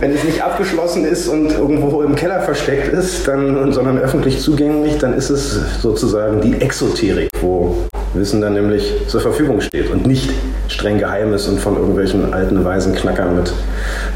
wenn 0.00 0.14
es 0.14 0.24
nicht 0.24 0.42
abgeschlossen 0.42 1.04
ist 1.04 1.28
und 1.28 1.52
irgendwo 1.52 2.02
im 2.02 2.16
Keller 2.16 2.40
versteckt 2.40 2.88
ist, 2.92 3.28
dann, 3.28 3.72
sondern 3.72 3.98
öffentlich 3.98 4.40
zugänglich, 4.40 4.96
dann 4.98 5.14
ist 5.14 5.28
es 5.30 5.82
sozusagen 5.82 6.40
die 6.40 6.54
Exoterik, 6.54 7.30
wo 7.42 7.76
Wissen 8.14 8.40
dann 8.40 8.54
nämlich 8.54 8.92
zur 9.06 9.20
Verfügung 9.20 9.60
steht 9.60 9.90
und 9.90 10.06
nicht 10.06 10.30
streng 10.68 10.98
geheim 10.98 11.32
ist 11.32 11.48
und 11.48 11.60
von 11.60 11.76
irgendwelchen 11.76 12.32
alten 12.32 12.64
weisen 12.64 12.94
Knackern 12.94 13.36
mit 13.36 13.52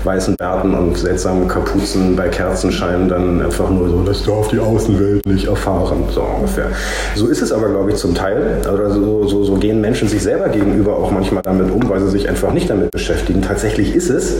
weißen 0.04 0.36
Bärten 0.36 0.74
und 0.74 0.96
seltsamen 0.96 1.48
Kapuzen 1.48 2.16
bei 2.16 2.28
Kerzenschein 2.28 3.08
dann 3.08 3.42
einfach 3.42 3.70
nur 3.70 3.88
so, 3.88 4.02
das 4.02 4.24
darf 4.24 4.48
die 4.48 4.58
Außenwelt 4.58 5.26
nicht 5.26 5.46
erfahren, 5.46 6.04
so 6.10 6.22
ungefähr. 6.22 6.66
So 7.14 7.28
ist 7.28 7.40
es 7.40 7.52
aber, 7.52 7.68
glaube 7.68 7.90
ich, 7.90 7.96
zum 7.96 8.14
Teil. 8.14 8.60
Oder 8.72 8.90
so, 8.90 9.26
so, 9.26 9.44
so 9.44 9.54
gehen 9.54 9.80
Menschen 9.80 10.08
sich 10.08 10.22
selber 10.22 10.48
gegenüber 10.48 10.96
auch 10.96 11.10
manchmal 11.10 11.42
damit 11.42 11.70
um, 11.70 11.88
weil 11.88 12.00
sie 12.00 12.10
sich 12.10 12.28
einfach 12.28 12.52
nicht 12.52 12.68
damit 12.68 12.90
beschäftigen. 12.90 13.42
Tatsächlich 13.42 13.94
ist 13.94 14.10
es, 14.10 14.34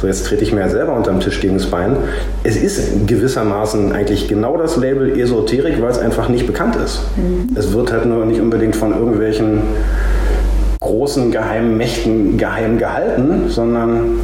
so 0.00 0.06
jetzt 0.06 0.26
trete 0.26 0.42
ich 0.42 0.52
mir 0.52 0.60
ja 0.60 0.68
selber 0.68 0.94
unterm 0.94 1.20
Tisch 1.20 1.40
gegen 1.40 1.54
das 1.54 1.66
Bein, 1.66 1.96
es 2.44 2.56
ist 2.56 3.06
gewissermaßen 3.06 3.92
eigentlich 3.92 4.28
genau 4.28 4.56
das 4.56 4.76
Label 4.76 5.18
Esoterik, 5.18 5.80
weil 5.80 5.90
es 5.90 5.98
einfach 5.98 6.28
nicht 6.28 6.46
bekannt 6.46 6.76
ist. 6.76 7.00
Mhm. 7.16 7.56
Es 7.56 7.72
wird 7.72 7.92
halt 7.92 8.06
nur 8.06 8.24
nicht 8.24 8.40
unbedingt 8.40 8.76
von 8.76 8.91
irgendwelchen 8.98 9.62
großen 10.80 11.30
geheimen 11.30 11.76
Mächten 11.76 12.38
geheim 12.38 12.78
gehalten, 12.78 13.48
sondern 13.48 14.20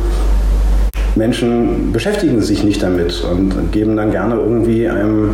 Menschen 1.14 1.92
beschäftigen 1.92 2.40
sich 2.42 2.64
nicht 2.64 2.82
damit 2.82 3.24
und 3.24 3.72
geben 3.72 3.96
dann 3.96 4.10
gerne 4.10 4.36
irgendwie 4.36 4.88
einem 4.88 5.30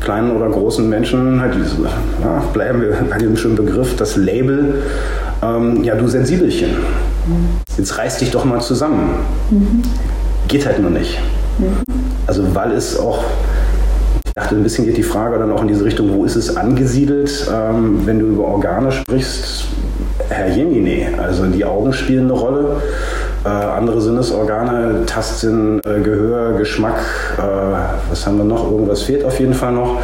kleinen 0.00 0.36
oder 0.36 0.48
großen 0.48 0.88
Menschen 0.88 1.40
halt 1.40 1.54
dieses, 1.54 1.74
ja, 2.22 2.42
bleiben 2.52 2.80
wir 2.80 2.96
bei 3.10 3.18
dem 3.18 3.36
schönen 3.36 3.56
Begriff, 3.56 3.96
das 3.96 4.16
Label, 4.16 4.82
ähm, 5.42 5.82
ja 5.82 5.94
du 5.94 6.06
Sensibelchen, 6.06 6.70
jetzt 7.76 7.98
reiß 7.98 8.18
dich 8.18 8.30
doch 8.30 8.44
mal 8.44 8.60
zusammen. 8.60 9.10
Mhm. 9.50 9.82
Geht 10.46 10.66
halt 10.66 10.80
nur 10.80 10.90
nicht. 10.90 11.18
Mhm. 11.58 11.82
Also 12.26 12.54
weil 12.54 12.72
es 12.72 12.98
auch 12.98 13.24
dachte, 14.38 14.54
ein 14.54 14.62
bisschen 14.62 14.86
geht 14.86 14.96
die 14.96 15.02
Frage 15.02 15.38
dann 15.38 15.50
auch 15.50 15.62
in 15.62 15.68
diese 15.68 15.84
Richtung, 15.84 16.14
wo 16.14 16.24
ist 16.24 16.36
es 16.36 16.56
angesiedelt? 16.56 17.50
Ähm, 17.52 18.02
wenn 18.04 18.20
du 18.20 18.26
über 18.26 18.44
Organe 18.44 18.92
sprichst, 18.92 19.64
Herr 20.28 20.48
Jemine, 20.48 21.18
also 21.18 21.44
die 21.46 21.64
Augen 21.64 21.92
spielen 21.92 22.24
eine 22.24 22.34
Rolle. 22.34 22.76
Äh, 23.44 23.48
andere 23.48 24.00
Sinnesorgane, 24.00 25.06
Tastsinn, 25.06 25.80
äh, 25.84 26.00
Gehör, 26.00 26.52
Geschmack, 26.52 27.00
äh, 27.38 27.40
was 28.10 28.26
haben 28.26 28.38
wir 28.38 28.44
noch? 28.44 28.70
Irgendwas 28.70 29.02
fehlt 29.02 29.24
auf 29.24 29.38
jeden 29.40 29.54
Fall 29.54 29.72
noch. 29.72 30.00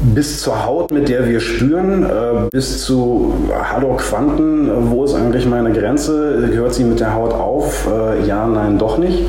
Bis 0.00 0.42
zur 0.42 0.64
Haut, 0.66 0.90
mit 0.90 1.08
der 1.08 1.28
wir 1.28 1.40
spüren, 1.40 2.02
äh, 2.02 2.48
bis 2.50 2.84
zu 2.84 3.34
Hallo 3.70 3.96
Quanten, 3.96 4.90
wo 4.90 5.04
ist 5.04 5.14
eigentlich 5.14 5.46
meine 5.46 5.72
Grenze? 5.72 6.48
Gehört 6.50 6.74
sie 6.74 6.84
mit 6.84 7.00
der 7.00 7.14
Haut 7.14 7.32
auf? 7.32 7.88
Äh, 7.90 8.26
ja, 8.26 8.46
nein, 8.46 8.78
doch 8.78 8.98
nicht. 8.98 9.24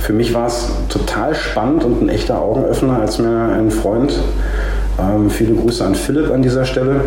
Für 0.00 0.12
mich 0.14 0.34
war 0.34 0.46
es 0.46 0.68
total 0.88 1.34
spannend 1.34 1.84
und 1.84 2.02
ein 2.02 2.08
echter 2.08 2.40
Augenöffner, 2.40 3.00
als 3.00 3.18
mir 3.18 3.52
ein 3.52 3.70
Freund, 3.70 4.12
ähm, 4.98 5.30
viele 5.30 5.54
Grüße 5.54 5.84
an 5.84 5.94
Philipp 5.94 6.30
an 6.30 6.42
dieser 6.42 6.64
Stelle, 6.64 7.04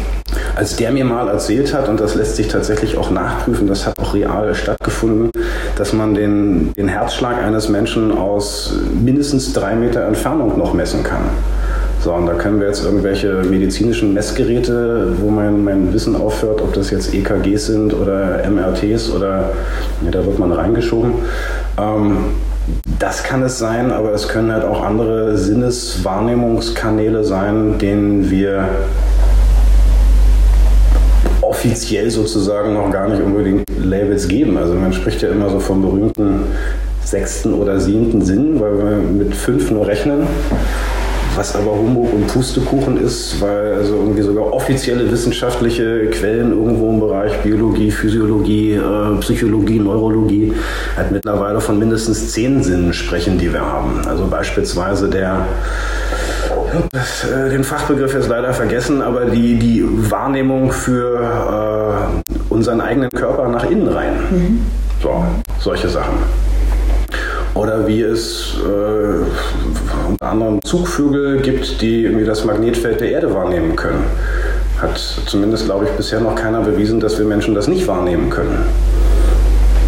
als 0.56 0.76
der 0.76 0.92
mir 0.92 1.04
mal 1.04 1.28
erzählt 1.28 1.74
hat, 1.74 1.88
und 1.88 2.00
das 2.00 2.14
lässt 2.14 2.36
sich 2.36 2.48
tatsächlich 2.48 2.96
auch 2.96 3.10
nachprüfen, 3.10 3.66
das 3.66 3.86
hat 3.86 3.98
auch 3.98 4.14
real 4.14 4.54
stattgefunden, 4.54 5.30
dass 5.76 5.92
man 5.92 6.14
den, 6.14 6.72
den 6.74 6.88
Herzschlag 6.88 7.42
eines 7.42 7.68
Menschen 7.68 8.16
aus 8.16 8.74
mindestens 9.04 9.52
drei 9.52 9.74
Meter 9.74 10.06
Entfernung 10.06 10.56
noch 10.56 10.72
messen 10.72 11.02
kann. 11.02 11.24
So, 12.02 12.12
und 12.12 12.26
da 12.26 12.34
können 12.34 12.60
wir 12.60 12.68
jetzt 12.68 12.84
irgendwelche 12.84 13.42
medizinischen 13.42 14.14
Messgeräte, 14.14 15.14
wo 15.20 15.30
mein, 15.30 15.64
mein 15.64 15.92
Wissen 15.92 16.14
aufhört, 16.14 16.60
ob 16.60 16.72
das 16.72 16.90
jetzt 16.90 17.12
EKGs 17.12 17.66
sind 17.66 17.94
oder 17.94 18.48
MRTs 18.48 19.10
oder 19.10 19.50
ja, 20.04 20.10
da 20.10 20.24
wird 20.24 20.38
man 20.38 20.52
reingeschoben. 20.52 21.14
Ähm, 21.78 22.16
das 22.98 23.22
kann 23.22 23.42
es 23.42 23.58
sein, 23.58 23.90
aber 23.90 24.12
es 24.12 24.28
können 24.28 24.52
halt 24.52 24.64
auch 24.64 24.82
andere 24.82 25.36
Sinneswahrnehmungskanäle 25.36 27.24
sein, 27.24 27.78
denen 27.78 28.30
wir 28.30 28.68
offiziell 31.42 32.10
sozusagen 32.10 32.74
noch 32.74 32.90
gar 32.90 33.08
nicht 33.08 33.22
unbedingt 33.22 33.64
Labels 33.82 34.28
geben. 34.28 34.56
Also 34.56 34.74
man 34.74 34.92
spricht 34.92 35.22
ja 35.22 35.30
immer 35.30 35.48
so 35.50 35.60
vom 35.60 35.82
berühmten 35.82 36.44
sechsten 37.04 37.54
oder 37.54 37.78
siebten 37.80 38.22
Sinn, 38.22 38.60
weil 38.60 38.78
wir 38.78 38.96
mit 38.96 39.34
fünf 39.34 39.70
nur 39.70 39.86
rechnen. 39.86 40.26
Was 41.36 41.54
aber 41.54 41.72
Humbug 41.72 42.14
und 42.14 42.26
Pustekuchen 42.28 42.96
ist, 42.96 43.40
weil 43.42 43.74
also 43.74 43.94
irgendwie 43.94 44.22
sogar 44.22 44.52
offizielle 44.52 45.10
wissenschaftliche 45.10 46.06
Quellen 46.06 46.52
irgendwo 46.52 46.88
im 46.88 47.00
Bereich 47.00 47.36
Biologie, 47.42 47.90
Physiologie, 47.90 48.72
äh, 48.72 49.20
Psychologie, 49.20 49.78
Neurologie 49.78 50.54
halt 50.96 51.12
mittlerweile 51.12 51.60
von 51.60 51.78
mindestens 51.78 52.32
zehn 52.32 52.62
Sinnen 52.62 52.94
sprechen, 52.94 53.38
die 53.38 53.52
wir 53.52 53.60
haben. 53.60 54.00
Also 54.06 54.26
beispielsweise 54.26 55.10
der 55.10 55.46
äh, 56.96 57.50
den 57.50 57.64
Fachbegriff 57.64 58.14
jetzt 58.14 58.28
leider 58.28 58.52
vergessen, 58.54 59.02
aber 59.02 59.26
die, 59.26 59.56
die 59.56 59.84
Wahrnehmung 60.10 60.72
für 60.72 62.16
äh, 62.20 62.32
unseren 62.48 62.80
eigenen 62.80 63.10
Körper 63.10 63.48
nach 63.48 63.68
innen 63.70 63.88
rein. 63.88 64.14
Mhm. 64.30 64.60
So, 65.02 65.24
solche 65.58 65.88
Sachen. 65.88 66.14
Oder 67.56 67.86
wie 67.86 68.02
es 68.02 68.54
äh, 68.62 70.08
unter 70.10 70.26
anderem 70.26 70.62
Zugvögel 70.62 71.40
gibt, 71.40 71.80
die 71.80 72.04
irgendwie 72.04 72.26
das 72.26 72.44
Magnetfeld 72.44 73.00
der 73.00 73.10
Erde 73.12 73.34
wahrnehmen 73.34 73.74
können. 73.74 74.04
Hat 74.80 74.98
zumindest, 75.26 75.64
glaube 75.64 75.86
ich, 75.86 75.90
bisher 75.92 76.20
noch 76.20 76.34
keiner 76.34 76.60
bewiesen, 76.60 77.00
dass 77.00 77.18
wir 77.18 77.24
Menschen 77.24 77.54
das 77.54 77.66
nicht 77.66 77.88
wahrnehmen 77.88 78.28
können. 78.28 78.66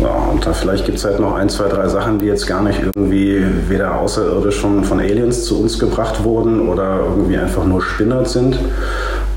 Ja, 0.00 0.14
und 0.30 0.46
da 0.46 0.52
vielleicht 0.52 0.86
gibt 0.86 0.98
es 0.98 1.04
halt 1.04 1.20
noch 1.20 1.34
ein, 1.34 1.48
zwei, 1.48 1.68
drei 1.68 1.88
Sachen, 1.88 2.20
die 2.20 2.26
jetzt 2.26 2.46
gar 2.46 2.62
nicht 2.62 2.80
irgendwie 2.80 3.44
weder 3.68 4.00
außerirdisch 4.00 4.60
von, 4.60 4.84
von 4.84 5.00
Aliens 5.00 5.44
zu 5.44 5.60
uns 5.60 5.78
gebracht 5.78 6.24
wurden 6.24 6.68
oder 6.68 7.00
irgendwie 7.00 7.36
einfach 7.36 7.64
nur 7.64 7.82
Spinnert 7.82 8.28
sind. 8.28 8.58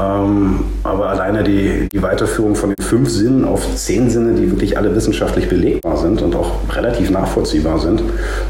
Ähm, 0.02 0.60
aber 0.84 1.10
alleine 1.10 1.44
die, 1.44 1.88
die 1.92 2.02
Weiterführung 2.02 2.56
von 2.56 2.70
den 2.70 2.84
fünf 2.84 3.10
Sinnen 3.10 3.46
auf 3.46 3.76
zehn 3.76 4.10
Sinne, 4.10 4.34
die 4.34 4.50
wirklich 4.50 4.78
alle 4.78 4.96
wissenschaftlich 4.96 5.48
belegbar 5.48 5.98
sind 5.98 6.22
und 6.22 6.36
auch 6.36 6.52
relativ 6.72 7.12
nachvollziehbar 7.12 7.80
sind, 7.80 8.02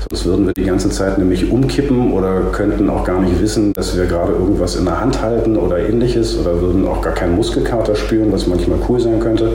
sonst 0.10 0.26
würden 0.26 0.46
wir 0.46 0.54
die 0.54 0.64
ganze 0.64 0.90
Zeit 0.90 1.18
nämlich 1.18 1.52
umkippen 1.52 2.14
oder 2.14 2.42
könnten 2.52 2.90
auch 2.90 3.04
gar 3.04 3.20
nicht 3.22 3.42
wissen, 3.42 3.74
dass 3.74 3.98
wir 3.98 4.06
gerade 4.06 4.34
irgendwas 4.34 4.76
in 4.76 4.86
der 4.86 5.02
Hand 5.02 5.22
halten 5.22 5.58
oder 5.58 5.80
ähnliches 5.80 6.38
oder 6.38 6.62
würden 6.62 6.88
auch 6.88 7.02
gar 7.02 7.14
keinen 7.14 7.36
Muskelkater 7.36 7.96
spüren, 7.96 8.32
was 8.32 8.48
manchmal 8.48 8.80
cool 8.88 9.00
sein 9.00 9.20
könnte. 9.20 9.52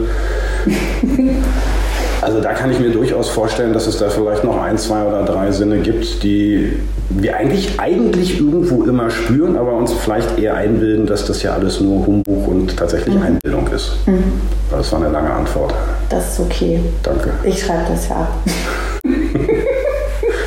Also 2.27 2.41
da 2.41 2.55
kann 2.55 2.73
ich 2.73 2.81
mir 2.81 2.91
durchaus 2.91 3.29
vorstellen, 3.29 3.73
dass 3.73 3.87
es 3.87 3.99
da 3.99 4.09
vielleicht 4.09 4.43
noch 4.43 4.61
ein, 4.61 4.77
zwei 4.79 5.05
oder 5.05 5.23
drei 5.23 5.53
Sinne 5.53 5.79
gibt, 5.79 6.25
die 6.25 6.73
wir 7.09 7.37
eigentlich, 7.37 7.79
eigentlich 7.79 8.41
irgendwo 8.41 8.83
immer 8.83 9.11
spüren, 9.11 9.57
aber 9.57 9.75
uns 9.75 9.93
vielleicht 9.93 10.37
eher 10.37 10.57
einbilden, 10.57 11.07
dass 11.07 11.25
das 11.25 11.45
ja 11.45 11.53
alles 11.53 11.81
nur 11.81 12.05
Humbug 12.05 12.49
und 12.49 12.77
tatsächlich 12.77 13.15
mhm. 13.15 13.23
Einbildung 13.23 13.69
ist. 13.69 13.93
Mhm. 14.07 14.25
Das 14.73 14.91
war 14.91 15.03
eine 15.03 15.11
lange 15.11 15.31
Antwort. 15.31 15.73
Das 16.09 16.33
ist 16.33 16.41
okay. 16.41 16.81
Danke. 17.05 17.31
Ich 17.45 17.62
schreibe 17.62 17.85
das 17.89 18.09
ja 18.09 18.17
ab. 18.17 18.33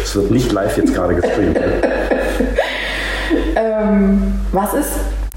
Es 0.04 0.16
wird 0.16 0.32
nicht 0.32 0.52
live 0.52 0.76
jetzt 0.76 0.94
gerade 0.94 1.16
gestreamt. 1.16 1.60
ähm, 3.56 4.34
was 4.52 4.74
ist 4.74 4.90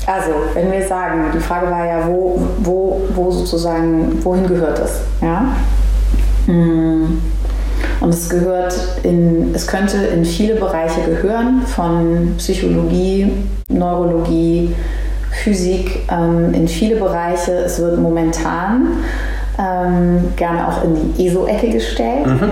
also, 0.07 0.31
wenn 0.55 0.73
wir 0.73 0.83
sagen, 0.85 1.27
die 1.33 1.39
Frage 1.39 1.71
war 1.71 1.87
ja, 1.87 2.05
wo, 2.09 2.41
wo, 2.59 3.03
wo 3.15 3.31
sozusagen, 3.31 4.19
wohin 4.25 4.49
gehört 4.49 4.81
es? 4.81 5.03
Ja? 5.21 5.55
Mm. 6.47 7.19
Und 8.01 8.09
es 8.09 8.29
gehört 8.29 8.75
in, 9.05 9.55
es 9.55 9.67
könnte 9.67 9.97
in 9.97 10.25
viele 10.25 10.57
Bereiche 10.57 11.03
gehören, 11.03 11.63
von 11.67 12.35
Psychologie, 12.39 13.33
Neurologie, 13.69 14.75
Physik, 15.31 16.01
ähm, 16.11 16.53
in 16.53 16.67
viele 16.69 16.97
Bereiche. 16.97 17.53
Es 17.53 17.79
wird 17.79 17.99
momentan 17.99 19.05
ähm, 19.59 20.33
gerne 20.37 20.69
auch 20.69 20.85
in 20.85 21.15
die 21.17 21.27
ESO-Ecke 21.27 21.71
gestellt. 21.71 22.27
Mhm. 22.27 22.51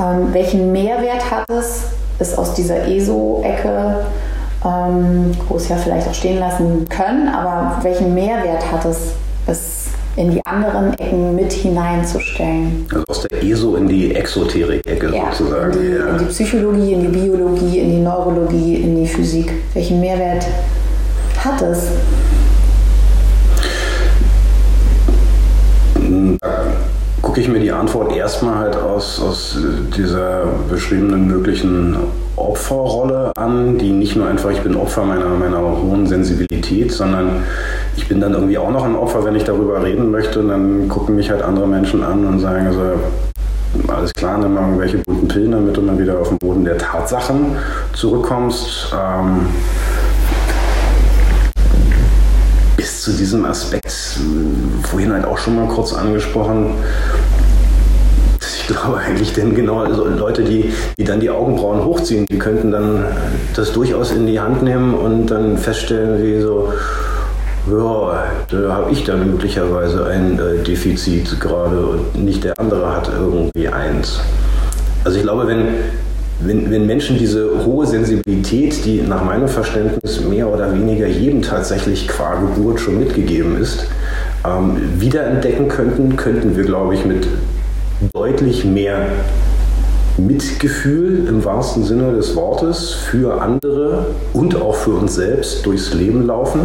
Ähm, 0.00 0.32
welchen 0.32 0.72
Mehrwert 0.72 1.30
hat 1.30 1.48
es, 1.50 1.84
es 2.18 2.36
aus 2.36 2.54
dieser 2.54 2.86
ESO-Ecke, 2.86 4.06
ähm, 4.64 5.32
wo 5.48 5.56
es 5.56 5.68
ja 5.68 5.76
vielleicht 5.76 6.08
auch 6.08 6.14
stehen 6.14 6.38
lassen 6.38 6.86
können, 6.88 7.28
aber 7.28 7.78
welchen 7.82 8.14
Mehrwert 8.14 8.70
hat 8.70 8.84
es, 8.84 9.14
es 9.46 9.81
in 10.16 10.30
die 10.30 10.44
anderen 10.44 10.92
Ecken 10.98 11.34
mit 11.34 11.52
hineinzustellen. 11.52 12.86
Also 12.92 13.04
aus 13.08 13.22
der 13.22 13.42
ESO 13.42 13.76
in 13.76 13.88
die 13.88 14.14
Exoterik-Ecke 14.14 15.14
ja, 15.14 15.32
sozusagen. 15.32 15.72
In 15.72 15.80
die, 15.80 15.96
ja. 15.96 16.08
in 16.08 16.18
die 16.18 16.24
Psychologie, 16.26 16.92
in 16.92 17.00
die 17.00 17.18
Biologie, 17.18 17.78
in 17.78 17.90
die 17.90 18.00
Neurologie, 18.00 18.76
in 18.76 18.96
die 18.96 19.06
Physik. 19.06 19.52
Welchen 19.72 20.00
Mehrwert 20.00 20.46
hat 21.38 21.62
es? 21.62 21.88
Da 26.40 26.81
gucke 27.32 27.40
ich 27.40 27.48
mir 27.48 27.60
die 27.60 27.72
Antwort 27.72 28.14
erstmal 28.14 28.56
halt 28.56 28.76
aus, 28.76 29.18
aus 29.18 29.56
dieser 29.96 30.44
beschriebenen 30.68 31.26
möglichen 31.26 31.96
Opferrolle 32.36 33.32
an, 33.36 33.78
die 33.78 33.90
nicht 33.90 34.16
nur 34.16 34.26
einfach, 34.26 34.50
ich 34.50 34.60
bin 34.60 34.76
Opfer 34.76 35.02
meiner, 35.04 35.30
meiner 35.30 35.62
hohen 35.62 36.06
Sensibilität, 36.06 36.92
sondern 36.92 37.42
ich 37.96 38.06
bin 38.06 38.20
dann 38.20 38.34
irgendwie 38.34 38.58
auch 38.58 38.70
noch 38.70 38.84
ein 38.84 38.94
Opfer, 38.94 39.24
wenn 39.24 39.34
ich 39.34 39.44
darüber 39.44 39.82
reden 39.82 40.10
möchte. 40.10 40.40
Und 40.40 40.48
dann 40.48 40.90
gucken 40.90 41.16
mich 41.16 41.30
halt 41.30 41.40
andere 41.40 41.66
Menschen 41.66 42.04
an 42.04 42.26
und 42.26 42.40
sagen 42.40 42.70
so, 42.70 43.90
alles 43.90 44.12
klar, 44.12 44.36
nimm 44.36 44.52
mal 44.52 44.64
irgendwelche 44.64 44.98
bunten 44.98 45.28
Pillen, 45.28 45.52
damit 45.52 45.74
du 45.74 45.80
mal 45.80 45.98
wieder 45.98 46.18
auf 46.18 46.28
den 46.28 46.36
Boden 46.36 46.66
der 46.66 46.76
Tatsachen 46.76 47.56
zurückkommst. 47.94 48.92
Ähm, 48.92 49.46
zu 53.02 53.10
diesem 53.10 53.44
Aspekt, 53.44 53.92
vorhin 54.84 55.12
halt 55.12 55.24
auch 55.24 55.36
schon 55.36 55.56
mal 55.56 55.66
kurz 55.66 55.92
angesprochen, 55.92 56.74
ich 58.40 58.68
glaube 58.68 58.98
eigentlich, 58.98 59.32
denn 59.32 59.56
genau 59.56 59.80
also 59.80 60.06
Leute, 60.06 60.44
die, 60.44 60.72
die 60.96 61.02
dann 61.02 61.18
die 61.18 61.28
Augenbrauen 61.28 61.84
hochziehen, 61.84 62.26
die 62.26 62.38
könnten 62.38 62.70
dann 62.70 63.04
das 63.56 63.72
durchaus 63.72 64.12
in 64.12 64.28
die 64.28 64.38
Hand 64.38 64.62
nehmen 64.62 64.94
und 64.94 65.26
dann 65.26 65.58
feststellen, 65.58 66.22
wie 66.22 66.40
so, 66.40 66.72
ja, 67.68 68.24
da 68.48 68.72
habe 68.72 68.92
ich 68.92 69.02
dann 69.02 69.32
möglicherweise 69.32 70.06
ein 70.06 70.38
äh, 70.38 70.62
Defizit 70.62 71.40
gerade 71.40 71.84
und 71.84 72.24
nicht 72.24 72.44
der 72.44 72.58
andere 72.60 72.94
hat 72.94 73.10
irgendwie 73.12 73.66
eins. 73.66 74.20
Also 75.02 75.16
ich 75.16 75.24
glaube, 75.24 75.48
wenn, 75.48 75.74
wenn, 76.44 76.70
wenn 76.70 76.86
Menschen 76.86 77.18
diese 77.18 77.64
hohe 77.64 77.86
Sensibilität, 77.86 78.84
die 78.84 79.02
nach 79.02 79.24
meinem 79.24 79.48
Verständnis 79.48 80.20
mehr 80.20 80.48
oder 80.48 80.72
weniger 80.74 81.06
jedem 81.06 81.42
tatsächlich 81.42 82.08
qua 82.08 82.34
Geburt 82.34 82.80
schon 82.80 82.98
mitgegeben 82.98 83.60
ist, 83.60 83.86
ähm, 84.44 84.76
wiederentdecken 84.98 85.68
könnten, 85.68 86.16
könnten 86.16 86.56
wir, 86.56 86.64
glaube 86.64 86.94
ich, 86.94 87.04
mit 87.04 87.26
deutlich 88.12 88.64
mehr 88.64 89.06
Mitgefühl 90.18 91.26
im 91.28 91.44
wahrsten 91.44 91.84
Sinne 91.84 92.12
des 92.12 92.36
Wortes 92.36 92.90
für 92.90 93.40
andere 93.40 94.06
und 94.32 94.60
auch 94.60 94.74
für 94.74 94.90
uns 94.90 95.14
selbst 95.14 95.64
durchs 95.64 95.94
Leben 95.94 96.26
laufen, 96.26 96.60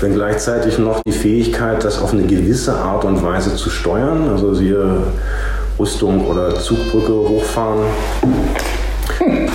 wenn 0.00 0.14
gleichzeitig 0.14 0.78
noch 0.78 1.00
die 1.06 1.12
Fähigkeit, 1.12 1.84
das 1.84 2.00
auf 2.00 2.12
eine 2.12 2.22
gewisse 2.22 2.74
Art 2.74 3.04
und 3.04 3.22
Weise 3.22 3.54
zu 3.54 3.70
steuern, 3.70 4.28
also 4.28 4.54
siehe 4.54 5.02
Rüstung 5.78 6.26
oder 6.26 6.54
Zugbrücke 6.56 7.12
hochfahren. 7.12 7.84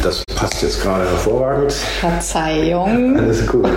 Das 0.02 0.24
passt 0.36 0.62
jetzt 0.62 0.82
gerade 0.82 1.10
hervorragend. 1.10 1.72
Verzeihung. 1.72 3.18
Alles 3.18 3.48
gut. 3.48 3.70